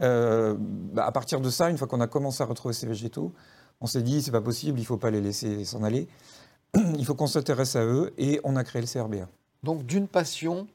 Euh, 0.00 0.56
bah, 0.58 1.06
à 1.06 1.12
partir 1.12 1.40
de 1.40 1.50
ça, 1.50 1.70
une 1.70 1.78
fois 1.78 1.86
qu'on 1.86 2.00
a 2.00 2.06
commencé 2.06 2.42
à 2.42 2.46
retrouver 2.46 2.74
ces 2.74 2.86
végétaux, 2.86 3.32
on 3.80 3.86
s'est 3.86 4.02
dit, 4.02 4.22
c'est 4.22 4.32
pas 4.32 4.40
possible, 4.40 4.80
il 4.80 4.84
faut 4.84 4.96
pas 4.96 5.10
les 5.10 5.20
laisser 5.20 5.64
s'en 5.64 5.82
aller. 5.82 6.08
Il 6.74 7.04
faut 7.04 7.14
qu'on 7.14 7.26
s'intéresse 7.26 7.76
à 7.76 7.84
eux 7.84 8.12
et 8.18 8.40
on 8.44 8.56
a 8.56 8.64
créé 8.64 8.82
le 8.82 8.88
CRBA. 8.88 9.28
Donc 9.62 9.84
d'une 9.86 10.06
passion 10.06 10.66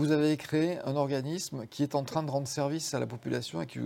vous 0.00 0.12
avez 0.12 0.34
créé 0.38 0.78
un 0.86 0.96
organisme 0.96 1.66
qui 1.68 1.82
est 1.82 1.94
en 1.94 2.04
train 2.04 2.22
de 2.22 2.30
rendre 2.30 2.48
service 2.48 2.94
à 2.94 2.98
la 2.98 3.06
population 3.06 3.60
et 3.60 3.66
qui 3.66 3.78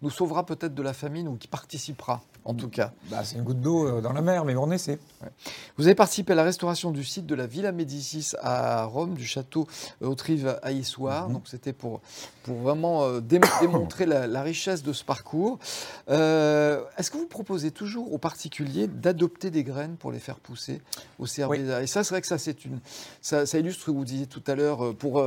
nous 0.00 0.10
sauvera 0.10 0.46
peut-être 0.46 0.74
de 0.74 0.82
la 0.82 0.94
famine 0.94 1.28
ou 1.28 1.36
qui 1.36 1.46
participera, 1.46 2.22
en 2.46 2.54
tout 2.54 2.70
cas. 2.70 2.92
Bah, 3.10 3.22
c'est 3.22 3.36
une 3.36 3.42
goutte 3.42 3.60
d'eau 3.60 3.86
euh, 3.86 4.00
dans 4.00 4.14
la 4.14 4.22
mer, 4.22 4.46
mais 4.46 4.56
on 4.56 4.70
essaie. 4.70 4.98
Vous 5.76 5.84
avez 5.84 5.94
participé 5.94 6.32
à 6.32 6.36
la 6.36 6.42
restauration 6.42 6.90
du 6.90 7.04
site 7.04 7.26
de 7.26 7.34
la 7.34 7.46
Villa 7.46 7.70
Médicis 7.72 8.30
à 8.40 8.84
Rome, 8.84 9.14
du 9.14 9.26
château 9.26 9.66
Autrive 10.00 10.58
à 10.62 10.72
Issoire. 10.72 11.28
Mhm. 11.28 11.34
Donc 11.34 11.42
c'était 11.48 11.74
pour, 11.74 12.00
pour 12.44 12.56
vraiment 12.56 13.04
euh, 13.04 13.20
démontrer 13.60 14.06
la, 14.06 14.42
richesse 14.42 14.82
de 14.82 14.94
ce 14.94 15.04
parcours. 15.04 15.58
Euh, 16.08 16.82
est-ce 16.96 17.10
que 17.10 17.18
vous 17.18 17.26
proposez 17.26 17.72
toujours 17.72 18.10
aux 18.14 18.18
particuliers 18.18 18.86
d'adopter 18.86 19.50
des 19.50 19.64
graines 19.64 19.96
pour 19.96 20.12
les 20.12 20.18
faire 20.18 20.36
pousser 20.36 20.80
au 21.18 21.26
CRBA 21.26 21.82
Et 21.82 21.86
ça, 21.86 22.04
c'est 22.04 22.14
vrai 22.14 22.22
que 22.22 22.26
ça, 22.26 22.38
c'est 22.38 22.64
une, 22.64 22.78
ça, 23.20 23.44
ça 23.44 23.58
illustre 23.58 23.82
ce 23.82 23.86
que 23.86 23.90
vous 23.90 24.06
disiez 24.06 24.26
tout 24.26 24.42
à 24.46 24.54
l'heure 24.54 24.94
pour 24.94 25.22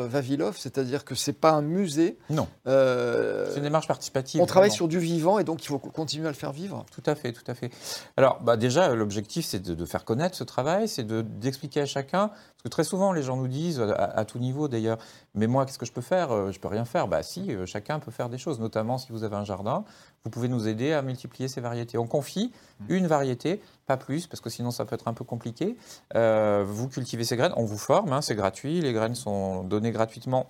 c'est-à-dire 0.57 1.05
que 1.05 1.15
ce 1.15 1.31
n'est 1.31 1.35
pas 1.35 1.51
un 1.51 1.61
musée. 1.61 2.17
Non. 2.29 2.47
Euh, 2.67 3.47
c'est 3.49 3.57
une 3.57 3.63
démarche 3.63 3.87
participative. 3.87 4.41
On 4.41 4.45
travaille 4.45 4.71
sur 4.71 4.87
du 4.87 4.99
vivant 4.99 5.39
et 5.39 5.43
donc 5.43 5.63
il 5.63 5.67
faut 5.67 5.79
continuer 5.79 6.27
à 6.27 6.29
le 6.31 6.35
faire 6.35 6.51
vivre. 6.51 6.85
Tout 6.91 7.03
à 7.05 7.15
fait, 7.15 7.31
tout 7.31 7.43
à 7.47 7.53
fait. 7.53 7.71
Alors 8.17 8.41
bah 8.41 8.57
déjà, 8.57 8.93
l'objectif, 8.93 9.45
c'est 9.45 9.59
de, 9.61 9.85
faire 9.85 10.05
connaître 10.05 10.35
ce 10.35 10.43
travail, 10.43 10.87
c'est 10.87 11.05
d'expliquer 11.39 11.81
à 11.81 11.85
chacun, 11.85 12.27
parce 12.27 12.63
que 12.63 12.69
très 12.69 12.83
souvent, 12.83 13.11
les 13.11 13.23
gens 13.23 13.37
nous 13.37 13.47
disent, 13.47 13.81
à, 13.81 14.25
tout 14.25 14.39
niveau 14.39 14.67
d'ailleurs, 14.67 14.97
mais 15.33 15.47
moi, 15.47 15.65
qu'est-ce 15.65 15.79
que 15.79 15.85
je 15.85 15.91
peux 15.91 16.01
faire? 16.01 16.31
Euh, 16.31 16.51
Je 16.51 16.59
peux 16.59 16.67
rien 16.67 16.85
faire. 16.85 17.07
Bah 17.07 17.23
si, 17.23 17.53
euh, 17.53 17.65
chacun 17.65 17.99
peut 17.99 18.11
faire 18.11 18.29
des 18.29 18.37
choses, 18.37 18.59
notamment 18.59 18.97
si 18.97 19.11
vous 19.11 19.23
avez 19.23 19.35
un 19.35 19.45
jardin, 19.45 19.83
vous 20.23 20.29
pouvez 20.29 20.47
nous 20.47 20.67
aider 20.67 20.93
à 20.93 21.01
multiplier 21.01 21.47
ces 21.47 21.61
variétés. 21.61 21.97
On 21.97 22.07
confie 22.07 22.51
mmh. 22.79 22.93
une 22.93 23.07
variété, 23.07 23.61
pas 23.85 23.97
plus, 23.97 24.27
parce 24.27 24.41
que 24.41 24.49
sinon 24.49 24.71
ça 24.71 24.85
peut 24.85 24.95
être 24.95 25.07
un 25.07 25.13
peu 25.13 25.23
compliqué. 25.25 25.75
vous 26.13 26.87
cultivez 26.89 27.23
ces 27.23 27.37
graines, 27.37 27.53
on 27.55 27.65
vous 27.65 27.77
forme, 27.77 28.13
hein, 28.13 28.21
c'est 28.21 28.35
gratuit, 28.35 28.81
les 28.81 28.93
graines 28.93 29.15
sont 29.15 29.63
données 29.63 29.91
gratuitement 29.91 30.47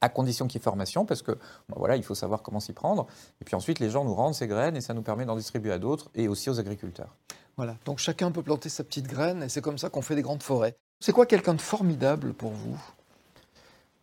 à 0.00 0.08
condition 0.08 0.46
qu'il 0.46 0.58
y 0.58 0.62
ait 0.62 0.64
formation, 0.64 1.04
parce 1.04 1.22
que 1.22 1.36
voilà, 1.68 1.96
il 1.96 2.02
faut 2.02 2.14
savoir 2.14 2.42
comment 2.42 2.60
s'y 2.60 2.72
prendre. 2.72 3.06
Et 3.40 3.44
puis 3.44 3.54
ensuite, 3.54 3.80
les 3.80 3.90
gens 3.90 4.04
nous 4.04 4.14
rendent 4.14 4.34
ces 4.34 4.46
graines 4.46 4.76
et 4.76 4.80
ça 4.80 4.94
nous 4.94 5.02
permet 5.02 5.24
d'en 5.24 5.36
distribuer 5.36 5.72
à 5.72 5.78
d'autres 5.78 6.10
et 6.14 6.28
aussi 6.28 6.50
aux 6.50 6.58
agriculteurs. 6.58 7.14
Voilà, 7.56 7.76
donc 7.84 7.98
chacun 7.98 8.30
peut 8.30 8.42
planter 8.42 8.68
sa 8.68 8.84
petite 8.84 9.06
graine 9.06 9.42
et 9.42 9.48
c'est 9.48 9.60
comme 9.60 9.78
ça 9.78 9.90
qu'on 9.90 10.02
fait 10.02 10.14
des 10.14 10.22
grandes 10.22 10.42
forêts. 10.42 10.76
C'est 11.00 11.12
quoi 11.12 11.26
quelqu'un 11.26 11.54
de 11.54 11.60
formidable 11.60 12.32
pour 12.32 12.52
vous? 12.52 12.80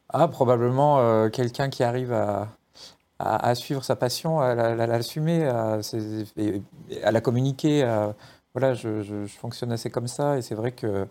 Ah, 0.09 0.27
probablement 0.27 0.99
euh, 0.99 1.29
quelqu'un 1.29 1.69
qui 1.69 1.83
arrive 1.83 2.13
à, 2.13 2.47
à, 3.19 3.55
suivre 3.55 3.83
sa 3.83 3.95
passion, 3.95 4.39
à 4.39 4.53
l'assumer, 4.75 5.45
à, 5.45 5.79
à, 7.03 7.11
la 7.11 7.21
communiquer. 7.21 7.83
voilà, 8.53 8.73
je, 8.73 9.25
fonctionne 9.27 9.71
assez 9.71 9.89
comme 9.89 10.07
ça 10.07 10.37
et 10.37 10.41
c'est 10.41 10.55
vrai 10.55 10.71
que 10.71 11.07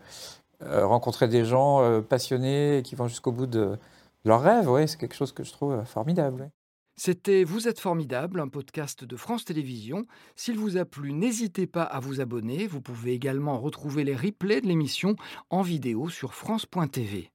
euh, 0.62 0.86
rencontrer 0.86 1.28
des 1.28 1.44
gens 1.44 1.82
euh, 1.82 2.00
passionnés 2.00 2.80
qui 2.82 2.94
vont 2.94 3.08
jusqu'au 3.08 3.30
bout 3.30 3.46
de 3.46 3.76
leur 4.24 4.40
rêve, 4.40 4.70
ouais, 4.70 4.86
c'est 4.86 4.96
quelque 4.96 5.14
chose 5.14 5.32
que 5.32 5.44
je 5.44 5.52
trouve 5.52 5.72
euh, 5.72 5.84
formidable. 5.84 6.50
C'était 6.96 7.44
Vous 7.44 7.68
êtes 7.68 7.78
formidable, 7.78 8.40
un 8.40 8.48
podcast 8.48 9.04
de 9.04 9.16
France 9.16 9.44
Télévisions. 9.44 10.06
S'il 10.34 10.58
vous 10.58 10.78
a 10.78 10.86
plu, 10.86 11.12
n'hésitez 11.12 11.66
pas 11.66 11.82
à 11.82 12.00
vous 12.00 12.22
abonner. 12.22 12.66
Vous 12.66 12.80
pouvez 12.80 13.12
également 13.12 13.58
retrouver 13.60 14.02
les 14.02 14.16
replays 14.16 14.62
de 14.62 14.66
l'émission 14.66 15.14
en 15.50 15.60
vidéo 15.60 16.08
sur 16.08 16.32
France.tv. 16.32 17.30